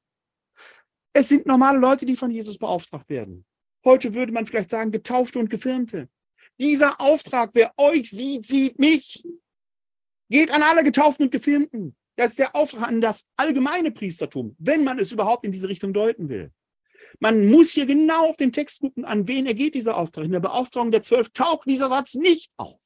[1.13, 3.45] Es sind normale Leute, die von Jesus beauftragt werden.
[3.85, 6.09] Heute würde man vielleicht sagen, Getaufte und Gefirmte.
[6.59, 9.23] Dieser Auftrag, wer euch sieht, sieht mich.
[10.29, 11.95] Geht an alle Getauften und Gefirmten.
[12.15, 15.93] Das ist der Auftrag an das allgemeine Priestertum, wenn man es überhaupt in diese Richtung
[15.93, 16.51] deuten will.
[17.19, 20.25] Man muss hier genau auf den Text gucken, an wen er geht, dieser Auftrag.
[20.25, 22.79] In der Beauftragung der Zwölf taucht dieser Satz nicht auf.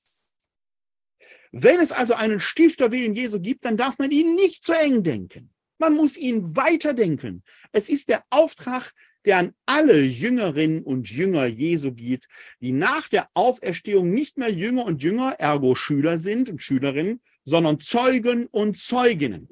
[1.51, 5.51] Wenn es also einen Stifterwillen Jesu gibt, dann darf man ihn nicht zu eng denken.
[5.78, 7.43] Man muss ihn weiterdenken.
[7.71, 8.93] Es ist der Auftrag,
[9.26, 12.28] der an alle Jüngerinnen und Jünger Jesu geht,
[12.59, 17.80] die nach der Auferstehung nicht mehr Jünger und Jünger, ergo Schüler sind und Schülerinnen, sondern
[17.80, 19.49] Zeugen und Zeuginnen.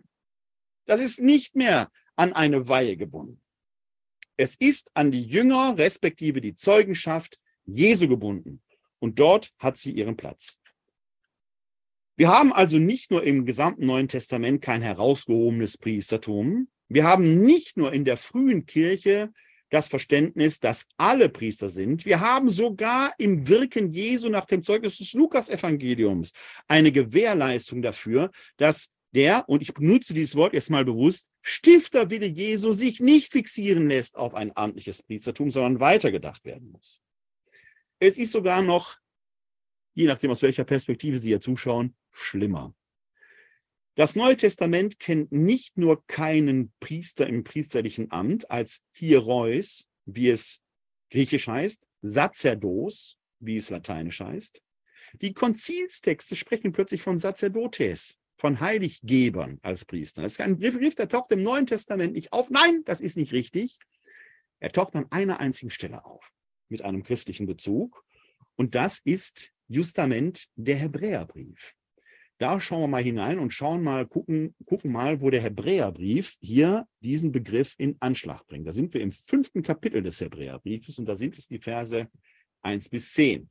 [0.86, 3.41] Das ist nicht mehr an eine Weihe gebunden.
[4.38, 8.61] Es ist an die Jünger respektive die Zeugenschaft Jesu gebunden.
[8.99, 10.59] Und dort hat sie ihren Platz.
[12.15, 16.67] Wir haben also nicht nur im gesamten Neuen Testament kein herausgehobenes Priestertum.
[16.88, 19.32] Wir haben nicht nur in der frühen Kirche
[19.72, 22.05] das Verständnis, dass alle Priester sind.
[22.05, 26.34] Wir haben sogar im Wirken Jesu nach dem Zeugnis des Lukas-Evangeliums
[26.67, 32.74] eine Gewährleistung dafür, dass der, und ich benutze dieses Wort jetzt mal bewusst, Stifterwille Jesu
[32.74, 37.01] sich nicht fixieren lässt auf ein amtliches Priestertum, sondern weitergedacht werden muss.
[37.99, 38.97] Es ist sogar noch,
[39.93, 42.74] je nachdem aus welcher Perspektive Sie hier zuschauen, schlimmer.
[43.96, 50.62] Das Neue Testament kennt nicht nur keinen Priester im priesterlichen Amt als Hierois, wie es
[51.10, 54.62] griechisch heißt, Sacerdos, wie es lateinisch heißt.
[55.16, 60.22] Die Konzilstexte sprechen plötzlich von Sacerdotes, von Heiliggebern als Priester.
[60.22, 62.50] Das ist ein Begriff, der taucht im Neuen Testament nicht auf.
[62.50, 63.78] Nein, das ist nicht richtig.
[64.60, 66.32] Er taucht an einer einzigen Stelle auf,
[66.70, 68.06] mit einem christlichen Bezug.
[68.56, 71.76] Und das ist Justament der Hebräerbrief.
[72.42, 76.88] Da schauen wir mal hinein und schauen mal, gucken, gucken mal, wo der Hebräerbrief hier
[77.00, 78.66] diesen Begriff in Anschlag bringt.
[78.66, 82.08] Da sind wir im fünften Kapitel des Hebräerbriefes und da sind es die Verse
[82.64, 83.48] 1 bis 10.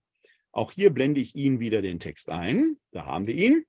[0.50, 2.78] Auch hier blende ich Ihnen wieder den Text ein.
[2.90, 3.64] Da haben wir ihn.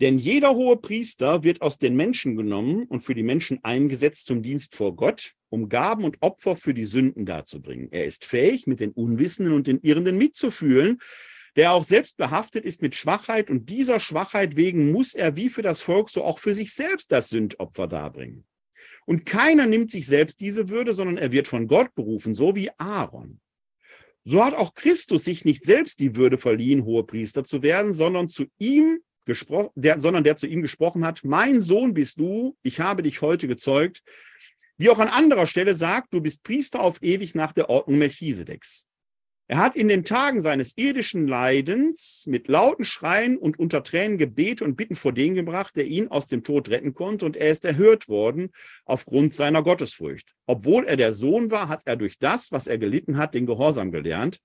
[0.00, 4.42] Denn jeder hohe Priester wird aus den Menschen genommen und für die Menschen eingesetzt zum
[4.42, 7.86] Dienst vor Gott, um Gaben und Opfer für die Sünden darzubringen.
[7.92, 10.98] Er ist fähig, mit den Unwissenden und den Irrenden mitzufühlen,
[11.56, 15.62] der auch selbst behaftet ist mit Schwachheit und dieser Schwachheit wegen muss er wie für
[15.62, 18.44] das Volk so auch für sich selbst das Sündopfer darbringen.
[19.06, 22.70] Und keiner nimmt sich selbst diese Würde, sondern er wird von Gott berufen, so wie
[22.78, 23.40] Aaron.
[24.24, 28.28] So hat auch Christus sich nicht selbst die Würde verliehen, hohe Priester zu werden, sondern
[28.28, 32.80] zu ihm gesprochen, der, sondern der zu ihm gesprochen hat, mein Sohn bist du, ich
[32.80, 34.02] habe dich heute gezeugt,
[34.76, 38.86] wie auch an anderer Stelle sagt, du bist Priester auf ewig nach der Ordnung Melchisedeks.
[39.46, 44.64] Er hat in den Tagen seines irdischen Leidens mit lauten Schreien und unter Tränen Gebete
[44.64, 47.64] und Bitten vor den gebracht, der ihn aus dem Tod retten konnte, und er ist
[47.66, 48.52] erhört worden
[48.86, 50.34] aufgrund seiner Gottesfurcht.
[50.46, 53.92] Obwohl er der Sohn war, hat er durch das, was er gelitten hat, den Gehorsam
[53.92, 54.40] gelernt,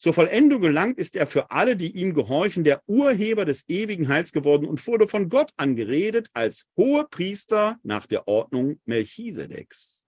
[0.00, 4.32] zur Vollendung gelangt ist er für alle, die ihm gehorchen, der Urheber des ewigen Heils
[4.32, 10.06] geworden und wurde von Gott angeredet als hohe Priester nach der Ordnung Melchisedeks.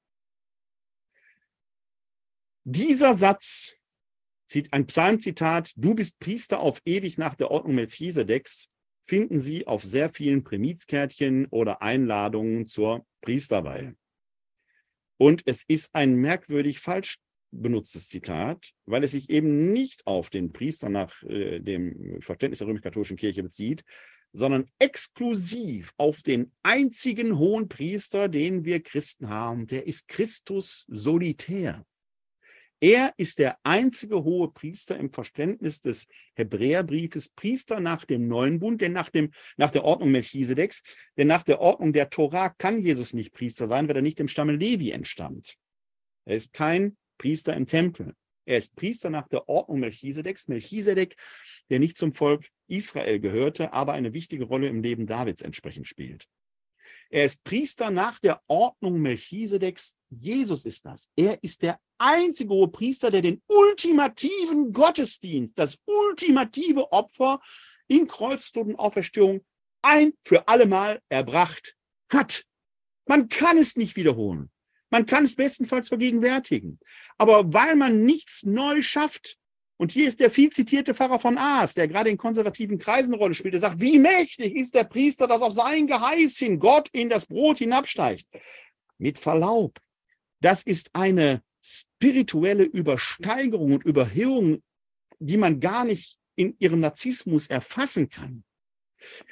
[2.64, 3.74] Dieser Satz
[4.72, 8.68] ein Psalmzitat, du bist Priester auf ewig nach der Ordnung Melchisedeks,
[9.05, 13.96] finden Sie auf sehr vielen Primizkärtchen oder Einladungen zur Priesterweihe.
[15.18, 17.18] Und es ist ein merkwürdig falsch
[17.53, 22.68] benutztes Zitat, weil es sich eben nicht auf den Priester nach äh, dem Verständnis der
[22.68, 23.84] römisch-katholischen Kirche bezieht,
[24.32, 29.66] sondern exklusiv auf den einzigen hohen Priester, den wir Christen haben.
[29.66, 31.84] Der ist Christus solitär.
[32.82, 38.80] Er ist der einzige hohe Priester im Verständnis des Hebräerbriefes, Priester nach dem neuen Bund,
[38.80, 40.82] denn nach, dem, nach der Ordnung Melchisedeks,
[41.16, 44.26] denn nach der Ordnung der Torah kann Jesus nicht Priester sein, weil er nicht dem
[44.26, 45.56] Stamme Levi entstammt.
[46.24, 48.16] Er ist kein Priester im Tempel.
[48.46, 50.48] Er ist Priester nach der Ordnung Melchisedeks.
[50.48, 51.14] Melchisedek,
[51.70, 56.26] der nicht zum Volk Israel gehörte, aber eine wichtige Rolle im Leben Davids entsprechend spielt.
[57.10, 59.96] Er ist Priester nach der Ordnung Melchisedeks.
[60.10, 61.10] Jesus ist das.
[61.14, 67.40] Er ist der einzige hohe Priester, der den ultimativen Gottesdienst, das ultimative Opfer
[67.88, 69.44] in Kreuztod und Auferstehung
[69.82, 71.76] ein für allemal erbracht
[72.11, 72.44] hat.
[73.07, 74.50] Man kann es nicht wiederholen.
[74.90, 76.78] Man kann es bestenfalls vergegenwärtigen.
[77.18, 79.38] Aber weil man nichts neu schafft
[79.78, 83.20] Und hier ist der viel zitierte Pfarrer von Aas, der gerade in konservativen Kreisen eine
[83.20, 83.55] Rolle spielt.
[83.55, 87.26] Der sagt, wie mächtig ist der Priester, dass auf sein Geheiß hin Gott in das
[87.26, 88.26] Brot hinabsteigt.
[88.98, 89.80] Mit Verlaub,
[90.40, 91.42] das ist eine
[92.03, 94.61] spirituelle Übersteigerung und Überhöhung,
[95.20, 98.42] die man gar nicht in ihrem Narzissmus erfassen kann.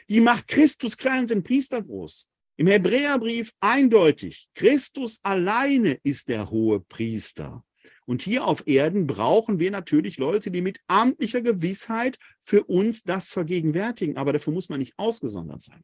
[0.09, 2.29] Die macht Christus klein und den Priester groß.
[2.57, 7.65] Im Hebräerbrief eindeutig, Christus alleine ist der hohe Priester.
[8.07, 13.33] Und hier auf Erden brauchen wir natürlich Leute, die mit amtlicher Gewissheit für uns das
[13.33, 14.17] vergegenwärtigen.
[14.17, 15.83] Aber dafür muss man nicht ausgesondert sein.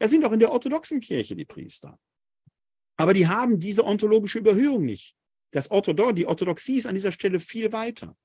[0.00, 1.96] Das sind auch in der orthodoxen Kirche die Priester.
[2.96, 5.14] Aber die haben diese ontologische Überhöhung nicht.
[5.50, 8.16] Das Orthodox, die Orthodoxie ist an dieser Stelle viel weiter.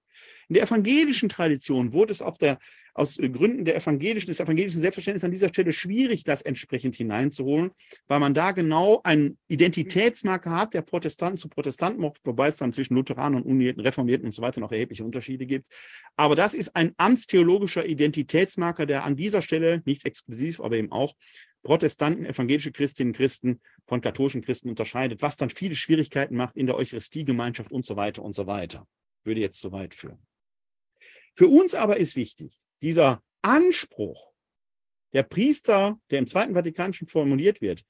[0.50, 2.60] In der evangelischen Tradition wurde es der,
[2.94, 7.72] aus Gründen der evangelischen, des evangelischen Selbstverständnisses an dieser Stelle schwierig, das entsprechend hineinzuholen,
[8.08, 12.74] weil man da genau einen Identitätsmarker hat, der Protestanten zu Protestanten macht, wobei es dann
[12.74, 15.68] zwischen Lutheranern und Unierten, Reformierten und so weiter noch erhebliche Unterschiede gibt.
[16.18, 21.14] Aber das ist ein amtstheologischer Identitätsmarker, der an dieser Stelle nicht exklusiv, aber eben auch
[21.64, 26.76] Protestanten, evangelische Christinnen Christen von katholischen Christen unterscheidet, was dann viele Schwierigkeiten macht in der
[26.76, 28.88] Eucharistiegemeinschaft und so weiter und so weiter.
[29.24, 30.20] Würde jetzt zu weit führen.
[31.36, 34.34] Für uns aber ist wichtig, dieser Anspruch
[35.14, 37.84] der Priester, der im Zweiten Vatikanischen formuliert wird,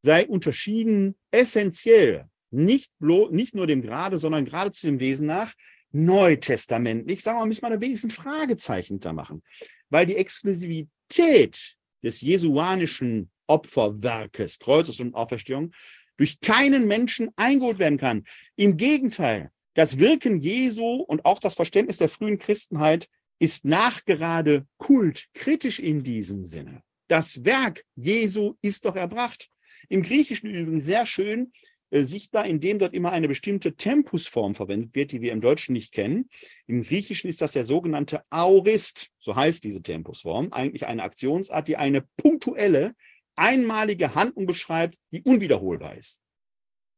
[0.00, 5.54] sei unterschieden essentiell, nicht, bloß, nicht nur dem Grade, sondern gerade zu dem Wesen nach,
[5.90, 9.42] neutestamentlich, sagen wir mal, müssen wir da wenigstens ein Fragezeichen da machen.
[9.90, 15.72] Weil die Exklusivität des jesuanischen Opferwerkes, Kreuzes und Auferstehung,
[16.16, 18.24] durch keinen Menschen eingeholt werden kann.
[18.56, 25.26] Im Gegenteil, das Wirken Jesu und auch das Verständnis der frühen Christenheit ist nachgerade Kult,
[25.32, 26.82] kritisch in diesem Sinne.
[27.06, 29.48] Das Werk Jesu ist doch erbracht.
[29.88, 31.52] Im Griechischen übrigens sehr schön
[31.90, 36.28] sichtbar, indem dort immer eine bestimmte Tempusform verwendet wird, die wir im Deutschen nicht kennen.
[36.66, 41.76] Im Griechischen ist das der sogenannte Aurist, so heißt diese Tempusform, eigentlich eine Aktionsart, die
[41.76, 42.94] eine punktuelle,
[43.36, 46.22] einmalige Handlung beschreibt, die unwiederholbar ist.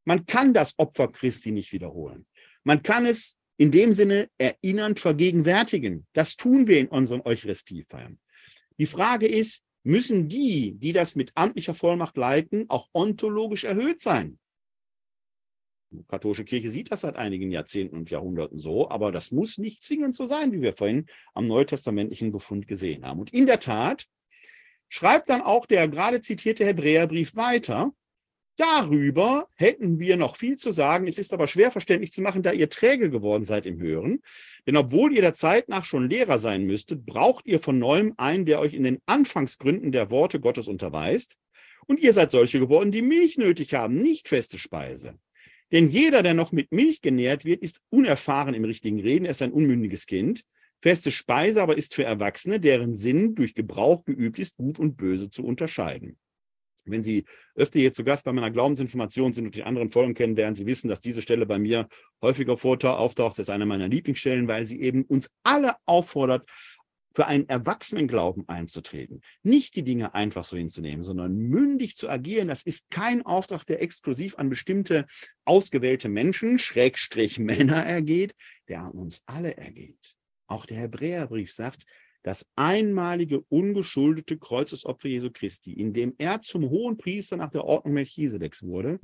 [0.05, 2.27] Man kann das Opfer Christi nicht wiederholen.
[2.65, 6.07] Man kann es in dem Sinne erinnernd vergegenwärtigen.
[6.15, 8.19] Das tun wir in unseren Eucharistiefeiern.
[8.79, 14.39] Die Frage ist, müssen die, die das mit amtlicher Vollmacht leiten, auch ontologisch erhöht sein?
[15.93, 19.83] Die katholische Kirche sieht das seit einigen Jahrzehnten und Jahrhunderten so, aber das muss nicht
[19.83, 23.21] zwingend so sein, wie wir vorhin am neutestamentlichen Befund gesehen haben.
[23.21, 24.07] Und in der Tat
[24.89, 27.93] schreibt dann auch der gerade zitierte Hebräerbrief weiter,
[28.61, 31.07] Darüber hätten wir noch viel zu sagen.
[31.07, 34.21] Es ist aber schwer verständlich zu machen, da ihr träge geworden seid im Hören.
[34.67, 38.45] Denn obwohl ihr der Zeit nach schon Lehrer sein müsstet, braucht ihr von neuem einen,
[38.45, 41.39] der euch in den Anfangsgründen der Worte Gottes unterweist.
[41.87, 45.19] Und ihr seid solche geworden, die Milch nötig haben, nicht feste Speise.
[45.73, 49.43] Denn jeder, der noch mit Milch genährt wird, ist unerfahren im richtigen Reden, er ist
[49.43, 50.45] ein unmündiges Kind.
[50.83, 55.29] Feste Speise aber ist für Erwachsene, deren Sinn durch Gebrauch geübt ist, gut und böse
[55.31, 56.19] zu unterscheiden.
[56.87, 60.37] Wenn Sie öfter hier zu Gast bei meiner Glaubensinformation sind und die anderen Folgen kennen,
[60.37, 61.89] werden Sie wissen, dass diese Stelle bei mir
[62.23, 63.39] häufiger auftaucht.
[63.39, 66.49] Das ist eine meiner Lieblingsstellen, weil sie eben uns alle auffordert,
[67.13, 69.21] für einen Erwachsenenglauben einzutreten.
[69.43, 72.49] Nicht die Dinge einfach so hinzunehmen, sondern mündig zu agieren.
[72.49, 75.07] Das ist kein Auftrag, der exklusiv an bestimmte
[75.45, 78.35] ausgewählte Menschen, Schrägstrich Männer ergeht,
[78.69, 80.15] der an uns alle ergeht.
[80.47, 81.85] Auch der Hebräerbrief sagt,
[82.23, 87.95] das einmalige, ungeschuldete Kreuzesopfer Jesu Christi, in dem er zum hohen Priester nach der Ordnung
[87.95, 89.01] Melchisedeks wurde,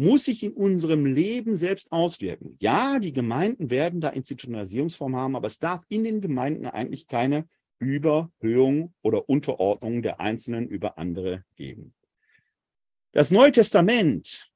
[0.00, 2.56] muss sich in unserem Leben selbst auswirken.
[2.58, 7.46] Ja, die Gemeinden werden da Institutionalisierungsform haben, aber es darf in den Gemeinden eigentlich keine
[7.78, 11.94] Überhöhung oder Unterordnung der Einzelnen über andere geben.
[13.12, 14.50] Das Neue Testament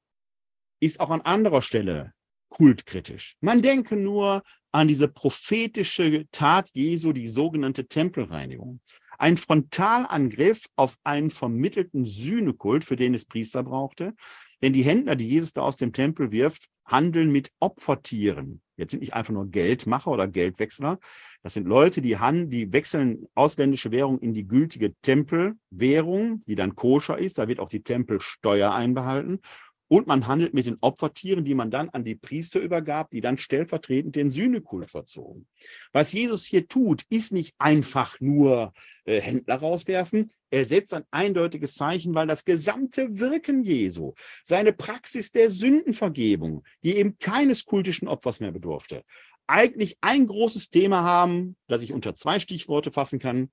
[0.79, 2.13] ist auch an anderer Stelle
[2.49, 3.35] kultkritisch.
[3.41, 8.81] Man denke nur an diese prophetische Tat Jesu, die sogenannte Tempelreinigung.
[9.17, 14.13] Ein Frontalangriff auf einen vermittelten Sühnekult, für den es Priester brauchte.
[14.61, 18.61] Denn die Händler, die Jesus da aus dem Tempel wirft, handeln mit Opfertieren.
[18.77, 20.99] Jetzt sind nicht einfach nur Geldmacher oder Geldwechsler.
[21.43, 26.75] Das sind Leute, die, han die wechseln ausländische Währung in die gültige Tempelwährung, die dann
[26.75, 27.37] koscher ist.
[27.37, 29.39] Da wird auch die Tempelsteuer einbehalten.
[29.87, 33.37] Und man handelt mit den Opfertieren, die man dann an die Priester übergab, die dann
[33.37, 35.47] stellvertretend den Sühnekult verzogen.
[35.93, 38.73] Was Jesus hier tut, ist nicht einfach nur
[39.05, 40.31] äh, Händler rauswerfen.
[40.49, 44.13] Er setzt ein eindeutiges Zeichen, weil das gesamte Wirken Jesu,
[44.43, 49.03] seine Praxis der Sündenvergebung, die eben keines kultischen Opfers mehr bedurfte,
[49.47, 53.51] eigentlich ein großes Thema haben, das ich unter zwei Stichworte fassen kann.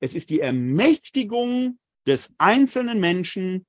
[0.00, 3.66] Es ist die Ermächtigung des einzelnen Menschen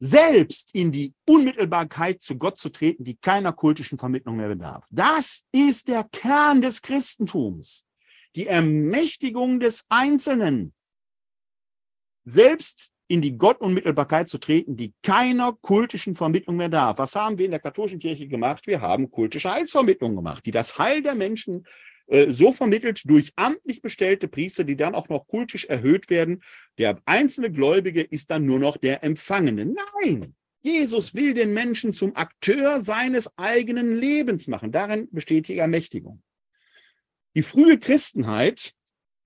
[0.00, 4.86] selbst in die Unmittelbarkeit zu Gott zu treten, die keiner kultischen Vermittlung mehr bedarf.
[4.90, 7.84] Das ist der Kern des Christentums.
[8.36, 10.74] Die Ermächtigung des Einzelnen,
[12.24, 16.98] selbst in die Gottunmittelbarkeit zu treten, die keiner kultischen Vermittlung mehr darf.
[16.98, 18.66] Was haben wir in der katholischen Kirche gemacht?
[18.66, 21.66] Wir haben kultische Heilsvermittlung gemacht, die das Heil der Menschen
[22.28, 26.42] so vermittelt durch amtlich bestellte Priester, die dann auch noch kultisch erhöht werden.
[26.78, 29.66] Der einzelne Gläubige ist dann nur noch der Empfangene.
[29.66, 34.72] Nein, Jesus will den Menschen zum Akteur seines eigenen Lebens machen.
[34.72, 36.22] Darin besteht die Ermächtigung.
[37.34, 38.74] Die frühe Christenheit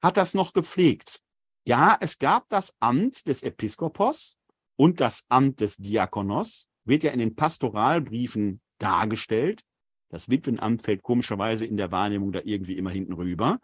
[0.02, 1.22] hat das noch gepflegt.
[1.64, 4.36] Ja, es gab das Amt des Episkopos
[4.76, 9.62] und das Amt des Diakonos, wird ja in den Pastoralbriefen dargestellt.
[10.12, 13.58] Das Witwenamt fällt komischerweise in der Wahrnehmung da irgendwie immer hinten rüber.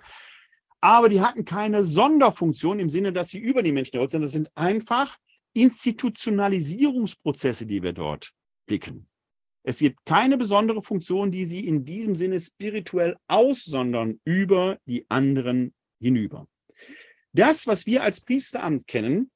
[0.81, 4.23] Aber die hatten keine Sonderfunktion im Sinne, dass sie über die Menschen erholt sind.
[4.23, 5.19] Das sind einfach
[5.53, 8.33] Institutionalisierungsprozesse, die wir dort
[8.67, 9.11] blicken.
[9.63, 15.75] Es gibt keine besondere Funktion, die sie in diesem Sinne spirituell aussondern über die anderen
[16.01, 16.49] hinüber.
[17.35, 19.31] Das, was wir als Priesteramt kennen,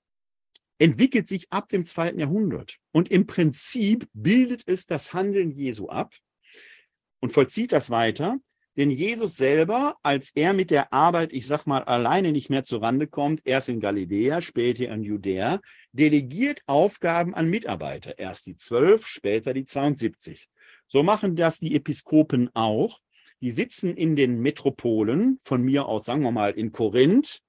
[0.79, 2.79] entwickelt sich ab dem zweiten Jahrhundert.
[2.93, 6.15] Und im Prinzip bildet es das Handeln Jesu ab
[7.23, 8.37] und vollzieht das weiter.
[8.77, 13.07] Denn Jesus selber, als er mit der Arbeit, ich sag mal, alleine nicht mehr zurande
[13.07, 15.61] kommt, erst in Galiläa, später in Judäa,
[15.93, 18.19] delegiert Aufgaben an Mitarbeiter.
[18.19, 20.49] Erst die zwölf, später die 72.
[20.89, 22.99] So machen das die Episkopen auch.
[23.43, 27.41] Die sitzen in den Metropolen, von mir aus sagen wir mal in Korinth.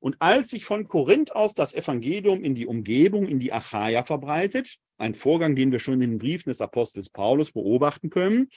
[0.00, 4.76] Und als sich von Korinth aus das Evangelium in die Umgebung, in die Achaia verbreitet,
[4.98, 8.48] ein Vorgang, den wir schon in den Briefen des Apostels Paulus beobachten können,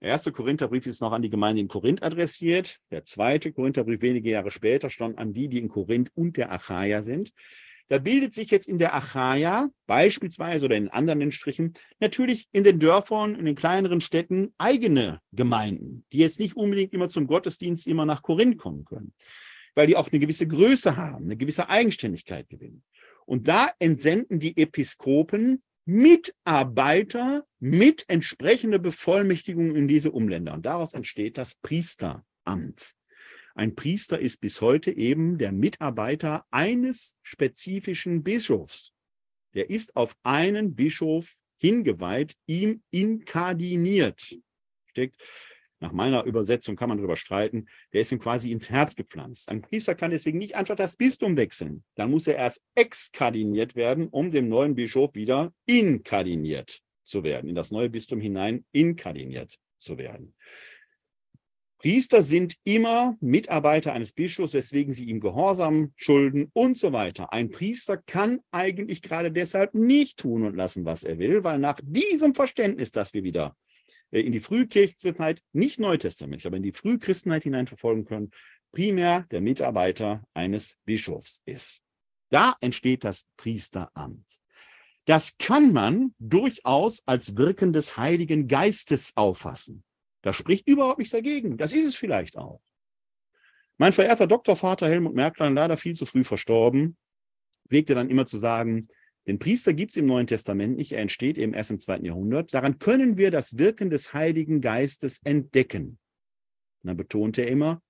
[0.00, 2.78] der erste Korintherbrief ist noch an die Gemeinde in Korinth adressiert.
[2.90, 7.02] Der zweite Korintherbrief wenige Jahre später schon an die, die in Korinth und der Achaia
[7.02, 7.32] sind.
[7.88, 12.78] Da bildet sich jetzt in der Achaia beispielsweise oder in anderen Strichen natürlich in den
[12.78, 18.04] Dörfern, in den kleineren Städten eigene Gemeinden, die jetzt nicht unbedingt immer zum Gottesdienst immer
[18.04, 19.14] nach Korinth kommen können,
[19.74, 22.84] weil die auch eine gewisse Größe haben, eine gewisse Eigenständigkeit gewinnen.
[23.24, 30.52] Und da entsenden die Episkopen Mitarbeiter mit entsprechender Bevollmächtigung in diese Umländer.
[30.52, 32.92] Und daraus entsteht das Priesteramt.
[33.54, 38.92] Ein Priester ist bis heute eben der Mitarbeiter eines spezifischen Bischofs.
[39.54, 44.38] Der ist auf einen Bischof hingeweiht, ihm inkardiniert.
[44.90, 45.16] Steckt
[45.80, 49.48] nach meiner Übersetzung kann man darüber streiten, der ist ihm quasi ins Herz gepflanzt.
[49.48, 51.84] Ein Priester kann deswegen nicht einfach das Bistum wechseln.
[51.94, 57.54] Dann muss er erst exkardiniert werden, um dem neuen Bischof wieder inkardiniert zu werden, in
[57.54, 60.34] das neue Bistum hinein inkardiniert zu werden.
[61.78, 67.32] Priester sind immer Mitarbeiter eines Bischofs, weswegen sie ihm Gehorsam schulden und so weiter.
[67.32, 71.78] Ein Priester kann eigentlich gerade deshalb nicht tun und lassen, was er will, weil nach
[71.80, 73.54] diesem Verständnis, das wir wieder
[74.10, 78.30] in die Frühkirchenzeit, nicht neutestamentlich, aber in die Frühchristenheit hineinverfolgen können,
[78.72, 81.82] primär der Mitarbeiter eines Bischofs ist.
[82.30, 84.26] Da entsteht das Priesteramt.
[85.06, 89.82] Das kann man durchaus als Wirken des Heiligen Geistes auffassen.
[90.22, 91.56] Da spricht überhaupt nichts dagegen.
[91.56, 92.60] Das ist es vielleicht auch.
[93.78, 96.98] Mein verehrter Doktorvater Helmut Merklein, leider viel zu früh verstorben,
[97.68, 98.88] pflegte dann immer zu sagen,
[99.28, 102.54] den Priester gibt es im Neuen Testament nicht, er entsteht eben erst im zweiten Jahrhundert.
[102.54, 105.98] Daran können wir das Wirken des Heiligen Geistes entdecken.
[106.82, 107.82] Und dann betonte er immer,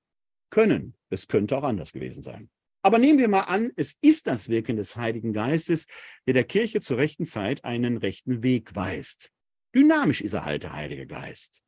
[0.51, 0.97] können.
[1.11, 2.51] Es könnte auch anders gewesen sein.
[2.83, 5.87] Aber nehmen wir mal an, es ist das Wirken des Heiligen Geistes,
[6.27, 9.31] der der Kirche zur rechten Zeit einen rechten Weg weist.
[9.77, 11.63] Dynamisch ist er halt der Heilige Geist.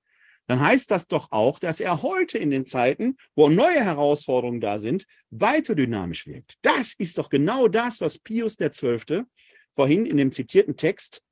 [0.49, 4.81] Dann heißt das doch auch, dass er heute in den Zeiten, wo neue Herausforderungen da
[4.81, 6.55] sind, weiter dynamisch wirkt.
[6.63, 9.27] Das ist doch genau das, was Pius XII
[9.73, 11.23] vorhin in dem zitierten Text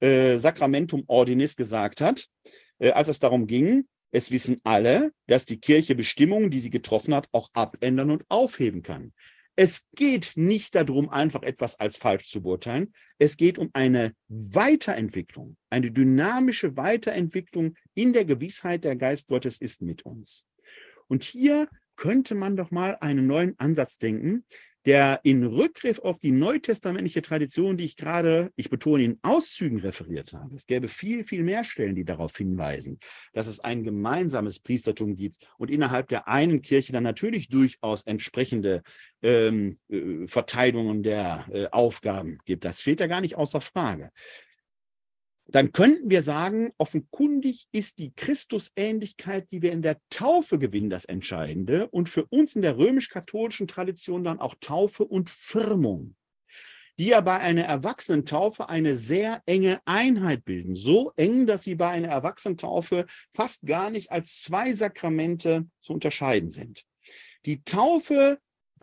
[0.00, 2.28] äh, Sacramentum Ordinis gesagt hat,
[2.78, 7.14] äh, als es darum ging, es wissen alle, dass die Kirche Bestimmungen, die sie getroffen
[7.14, 9.12] hat, auch abändern und aufheben kann.
[9.56, 12.92] Es geht nicht darum, einfach etwas als falsch zu beurteilen.
[13.18, 19.80] Es geht um eine Weiterentwicklung, eine dynamische Weiterentwicklung in der Gewissheit, der Geist Gottes ist
[19.80, 20.46] mit uns.
[21.08, 24.44] Und hier könnte man doch mal einen neuen Ansatz denken,
[24.86, 30.32] der in Rückgriff auf die neutestamentliche Tradition, die ich gerade, ich betone, in Auszügen referiert
[30.32, 30.54] habe.
[30.54, 33.00] Es gäbe viel, viel mehr Stellen, die darauf hinweisen,
[33.32, 38.82] dass es ein gemeinsames Priestertum gibt und innerhalb der einen Kirche dann natürlich durchaus entsprechende
[39.22, 42.64] ähm, äh, Verteilungen der äh, Aufgaben gibt.
[42.64, 44.12] Das steht ja gar nicht außer Frage
[45.48, 51.04] dann könnten wir sagen, offenkundig ist die Christusähnlichkeit, die wir in der Taufe gewinnen, das
[51.04, 56.16] Entscheidende und für uns in der römisch-katholischen Tradition dann auch Taufe und Firmung.
[56.98, 60.76] die ja bei einer Erwachsenentaufe eine sehr enge Einheit bilden.
[60.76, 63.04] So eng, dass sie bei einer Erwachsenentaufe
[63.34, 66.84] fast gar nicht als zwei Sakramente zu unterscheiden sind.
[67.44, 68.38] Die Taufe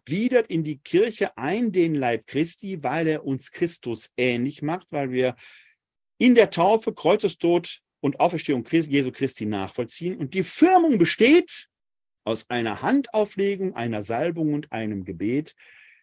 [0.06, 5.12] gliedert in die Kirche ein den Leib Christi, weil er uns Christus ähnlich macht, weil
[5.12, 5.36] wir
[6.24, 10.16] in der Taufe Kreuzestod und Auferstehung Jesu Christi nachvollziehen.
[10.16, 11.68] Und die Firmung besteht
[12.24, 15.54] aus einer Handauflegung, einer Salbung und einem Gebet,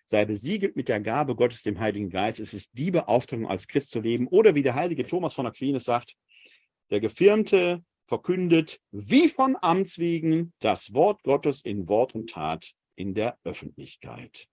[0.05, 2.39] sei besiegelt mit der Gabe Gottes, dem Heiligen Geist.
[2.39, 4.29] Es ist die Beauftragung, als Christ zu leben.
[4.29, 6.15] Oder wie der heilige Thomas von Aquinas sagt,
[6.91, 13.15] der Gefirmte verkündet wie von Amts wegen das Wort Gottes in Wort und Tat in
[13.15, 14.49] der Öffentlichkeit.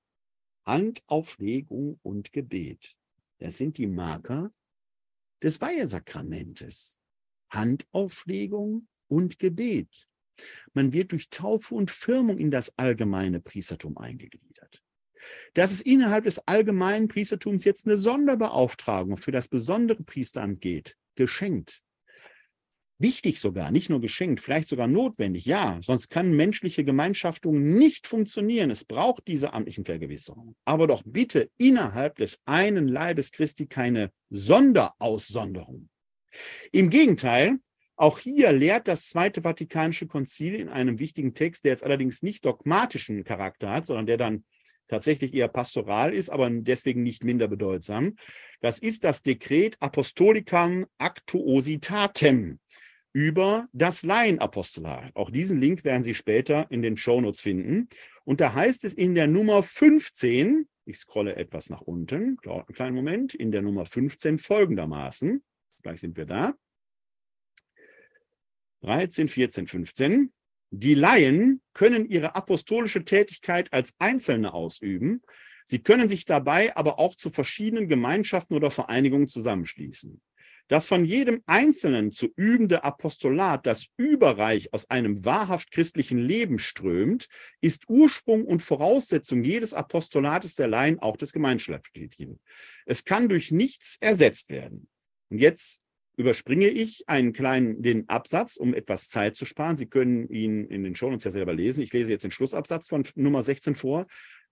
[0.66, 2.96] Handauflegung und Gebet.
[3.40, 4.50] Das sind die Marker
[5.42, 7.00] des Weihesakramentes.
[7.50, 10.10] Handauflegung und Gebet.
[10.74, 14.84] Man wird durch Taufe und Firmung in das allgemeine Priestertum eingegliedert.
[15.54, 21.84] Dass es innerhalb des allgemeinen Priestertums jetzt eine Sonderbeauftragung für das besondere Priesteramt geht, geschenkt.
[23.00, 28.72] Wichtig sogar, nicht nur geschenkt, vielleicht sogar notwendig, ja, sonst kann menschliche Gemeinschaftung nicht funktionieren.
[28.72, 30.56] Es braucht diese amtlichen Vergewisserungen.
[30.66, 35.90] Aber doch bitte innerhalb des einen Leibes Christi keine Sonderaussonderung.
[36.72, 37.60] Im Gegenteil,
[37.98, 42.46] auch hier lehrt das Zweite Vatikanische Konzil in einem wichtigen Text, der jetzt allerdings nicht
[42.46, 44.44] dogmatischen Charakter hat, sondern der dann
[44.88, 48.16] tatsächlich eher pastoral ist, aber deswegen nicht minder bedeutsam.
[48.62, 52.60] Das ist das Dekret Apostolicam Actuositatem
[53.18, 55.16] über das Laienapostolat.
[55.16, 57.90] Auch diesen Link werden Sie später in den Shownotes finden.
[58.26, 62.96] Und da heißt es in der Nummer 15, ich scrolle etwas nach unten, einen kleinen
[62.96, 65.44] Moment, in der Nummer 15 folgendermaßen,
[65.82, 66.54] gleich sind wir da,
[68.82, 70.32] 13, 14, 15.
[70.70, 75.24] Die Laien können ihre apostolische Tätigkeit als Einzelne ausüben.
[75.66, 80.22] Sie können sich dabei aber auch zu verschiedenen Gemeinschaften oder Vereinigungen zusammenschließen.
[80.68, 87.30] Das von jedem Einzelnen zu übende Apostolat, das überreich aus einem wahrhaft christlichen Leben strömt,
[87.62, 92.40] ist Ursprung und Voraussetzung jedes Apostolates der Laien, auch des Gemeinschaftsmitglieds.
[92.86, 94.90] Es kann durch nichts ersetzt werden.
[95.30, 95.82] Und jetzt
[96.18, 99.78] überspringe ich einen kleinen den Absatz, um etwas Zeit zu sparen.
[99.78, 101.82] Sie können ihn in den Shownotes ja selber lesen.
[101.82, 104.08] Ich lese jetzt den Schlussabsatz von Nummer 16 vor.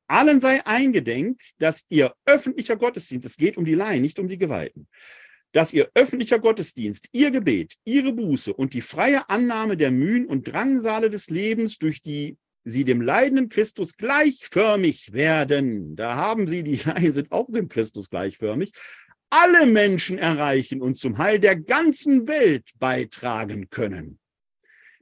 [0.07, 4.37] Allen sei eingedenk, dass ihr öffentlicher Gottesdienst, es geht um die Laien, nicht um die
[4.37, 4.87] Geweihten,
[5.55, 10.51] dass ihr öffentlicher Gottesdienst, ihr Gebet, ihre Buße und die freie Annahme der Mühen und
[10.51, 15.95] Drangsale des Lebens, durch die sie dem leidenden Christus gleichförmig werden.
[15.95, 18.73] Da haben sie, die Laien sind auch dem Christus gleichförmig,
[19.29, 24.19] alle Menschen erreichen und zum Heil der ganzen Welt beitragen können.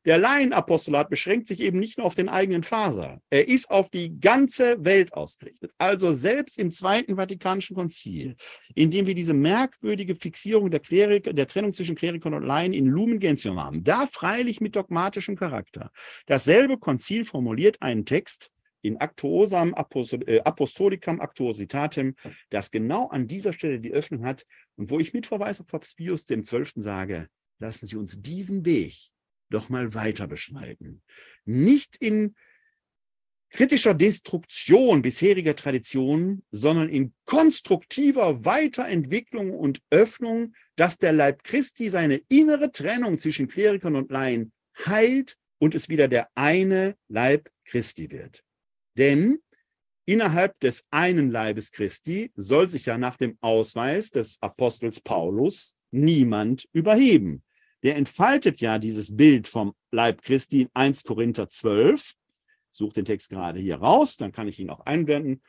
[0.05, 3.21] Der Laienapostolat beschränkt sich eben nicht nur auf den eigenen Faser.
[3.30, 5.71] Er ist auf die ganze Welt ausgerichtet.
[5.77, 8.35] Also selbst im Zweiten Vatikanischen Konzil,
[8.75, 12.88] in dem wir diese merkwürdige Fixierung der, Klerik, der Trennung zwischen Klerikern und Laien in
[12.88, 15.89] Lumen Gentium haben, da freilich mit dogmatischem Charakter.
[16.25, 18.49] Dasselbe Konzil formuliert einen Text,
[18.84, 22.15] in Actuosam äh, Apostolicam Actuositatem,
[22.49, 25.95] das genau an dieser Stelle die Öffnung hat und wo ich mit Verweis auf Papst
[25.95, 29.12] Pius Zwölften sage, lassen Sie uns diesen Weg
[29.53, 31.01] doch mal weiter beschneiden.
[31.45, 32.35] Nicht in
[33.53, 42.21] kritischer Destruktion bisheriger Traditionen, sondern in konstruktiver Weiterentwicklung und Öffnung, dass der Leib Christi seine
[42.30, 44.51] innere Trennung zwischen Klerikern und Laien
[44.85, 48.43] heilt und es wieder der eine Leib Christi wird.
[48.97, 49.39] Denn
[50.05, 56.67] innerhalb des einen Leibes Christi soll sich ja nach dem Ausweis des Apostels Paulus niemand
[56.73, 57.43] überheben.
[57.84, 62.14] Der entfaltet ja dieses Bild vom Leib Christi in 1 Korinther 12.
[62.72, 65.43] Suche den Text gerade hier raus, dann kann ich ihn auch einblenden.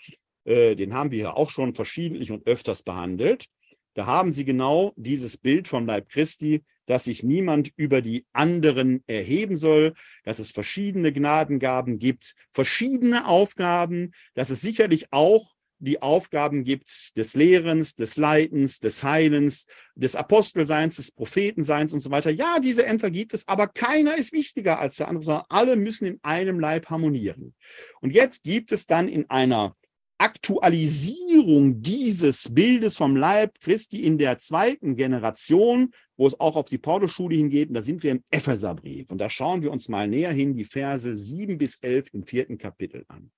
[0.44, 3.46] Äh, den haben wir ja auch schon verschiedentlich und öfters behandelt.
[3.94, 9.02] Da haben Sie genau dieses Bild vom Leib Christi, dass sich niemand über die anderen
[9.06, 9.94] erheben soll,
[10.24, 15.53] dass es verschiedene Gnadengaben gibt, verschiedene Aufgaben, dass es sicherlich auch
[15.84, 22.10] die Aufgaben gibt des Lehrens, des Leitens, des Heilens, des Apostelseins, des Prophetenseins und so
[22.10, 22.30] weiter.
[22.30, 26.06] Ja, diese Ämter gibt es, aber keiner ist wichtiger als der andere, sondern alle müssen
[26.06, 27.54] in einem Leib harmonieren.
[28.00, 29.76] Und jetzt gibt es dann in einer
[30.18, 36.78] Aktualisierung dieses Bildes vom Leib Christi in der zweiten Generation, wo es auch auf die
[36.78, 39.10] Paulusschule hingeht, und da sind wir im Epheserbrief.
[39.10, 42.58] Und da schauen wir uns mal näher hin die Verse 7 bis 11 im vierten
[42.58, 43.30] Kapitel an.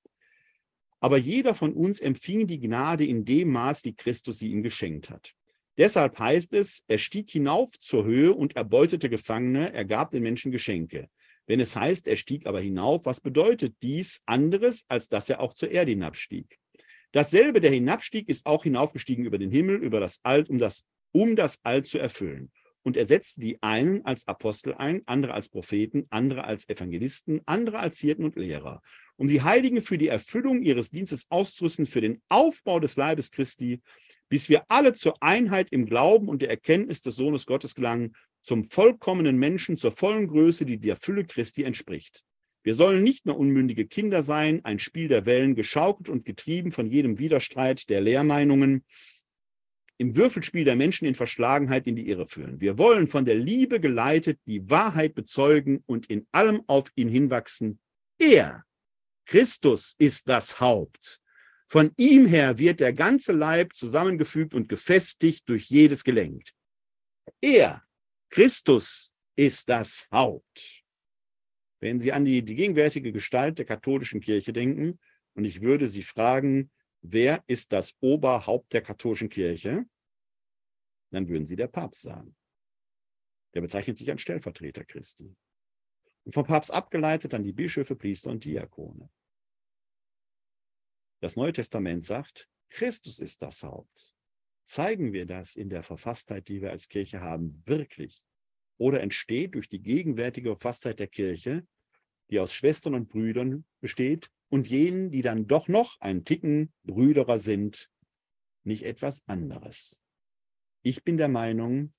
[1.00, 5.10] Aber jeder von uns empfing die Gnade in dem Maß, wie Christus sie ihm geschenkt
[5.10, 5.34] hat.
[5.78, 10.50] Deshalb heißt es, er stieg hinauf zur Höhe und erbeutete Gefangene, er gab den Menschen
[10.50, 11.10] Geschenke.
[11.46, 15.52] Wenn es heißt, er stieg aber hinauf, was bedeutet dies anderes, als dass er auch
[15.52, 16.58] zur Erde hinabstieg?
[17.12, 21.36] Dasselbe, der hinabstieg, ist auch hinaufgestiegen über den Himmel, über das All, um das, um
[21.36, 22.50] das All zu erfüllen.
[22.82, 27.78] Und er setzte die einen als Apostel ein, andere als Propheten, andere als Evangelisten, andere
[27.78, 28.80] als Hirten und Lehrer,
[29.16, 33.80] um die Heiligen für die Erfüllung ihres Dienstes auszurüsten, für den Aufbau des Leibes Christi,
[34.28, 38.64] bis wir alle zur Einheit im Glauben und der Erkenntnis des Sohnes Gottes gelangen, zum
[38.64, 42.22] vollkommenen Menschen, zur vollen Größe, die der Fülle Christi entspricht.
[42.62, 46.86] Wir sollen nicht mehr unmündige Kinder sein, ein Spiel der Wellen, geschaukelt und getrieben von
[46.86, 48.84] jedem Widerstreit der Lehrmeinungen,
[49.98, 52.60] im Würfelspiel der Menschen in Verschlagenheit in die Irre führen.
[52.60, 57.78] Wir wollen von der Liebe geleitet die Wahrheit bezeugen und in allem auf ihn hinwachsen.
[58.18, 58.64] Er,
[59.26, 61.20] Christus, ist das Haupt.
[61.68, 66.44] Von ihm her wird der ganze Leib zusammengefügt und gefestigt durch jedes Gelenk.
[67.40, 67.84] Er,
[68.30, 70.84] Christus, ist das Haupt.
[71.80, 74.98] Wenn Sie an die, die gegenwärtige Gestalt der katholischen Kirche denken,
[75.34, 76.70] und ich würde Sie fragen,
[77.02, 79.84] wer ist das Oberhaupt der katholischen Kirche?
[81.10, 82.34] Dann würden Sie der Papst sagen.
[83.54, 85.34] Der bezeichnet sich als Stellvertreter Christi.
[86.28, 89.08] Vom Papst abgeleitet dann die Bischöfe, Priester und Diakone.
[91.20, 94.14] Das Neue Testament sagt, Christus ist das Haupt.
[94.64, 98.24] Zeigen wir das in der Verfasstheit, die wir als Kirche haben, wirklich?
[98.78, 101.66] Oder entsteht durch die gegenwärtige Verfasstheit der Kirche,
[102.30, 107.38] die aus Schwestern und Brüdern besteht, und jenen, die dann doch noch ein Ticken Brüderer
[107.38, 107.90] sind,
[108.64, 110.02] nicht etwas anderes.
[110.82, 111.92] Ich bin der Meinung,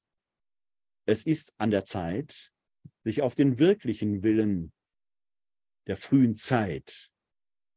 [1.06, 2.54] es ist an der Zeit,
[3.03, 4.72] sich auf den wirklichen Willen
[5.88, 7.09] der frühen Zeit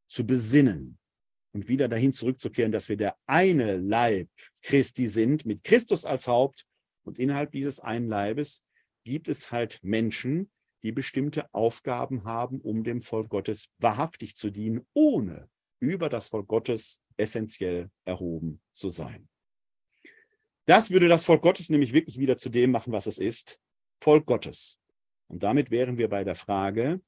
[0.07, 0.99] zu besinnen
[1.53, 4.29] und wieder dahin zurückzukehren, dass wir der eine Leib
[4.61, 6.65] Christi sind, mit Christus als Haupt.
[7.03, 8.63] Und innerhalb dieses einen Leibes
[9.03, 10.51] gibt es halt Menschen,
[10.83, 16.47] die bestimmte Aufgaben haben, um dem Volk Gottes wahrhaftig zu dienen, ohne über das Volk
[16.47, 19.27] Gottes essentiell erhoben zu sein.
[20.65, 23.59] Das würde das Volk Gottes nämlich wirklich wieder zu dem machen, was es ist,
[23.99, 24.79] Volk Gottes.
[25.31, 26.99] Und damit wären wir bei der Frage,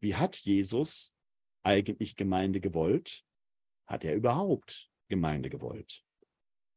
[0.00, 1.14] wie hat Jesus
[1.62, 3.22] eigentlich Gemeinde gewollt?
[3.86, 6.02] Hat er überhaupt Gemeinde gewollt?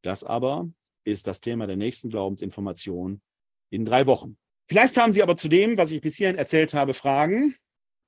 [0.03, 0.69] Das aber
[1.05, 3.21] ist das Thema der nächsten Glaubensinformation
[3.69, 4.37] in drei Wochen.
[4.67, 7.55] Vielleicht haben Sie aber zu dem, was ich bis hierhin erzählt habe, Fragen.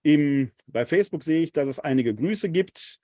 [0.04, 3.00] Im, bei Facebook sehe ich, dass es einige Grüße gibt,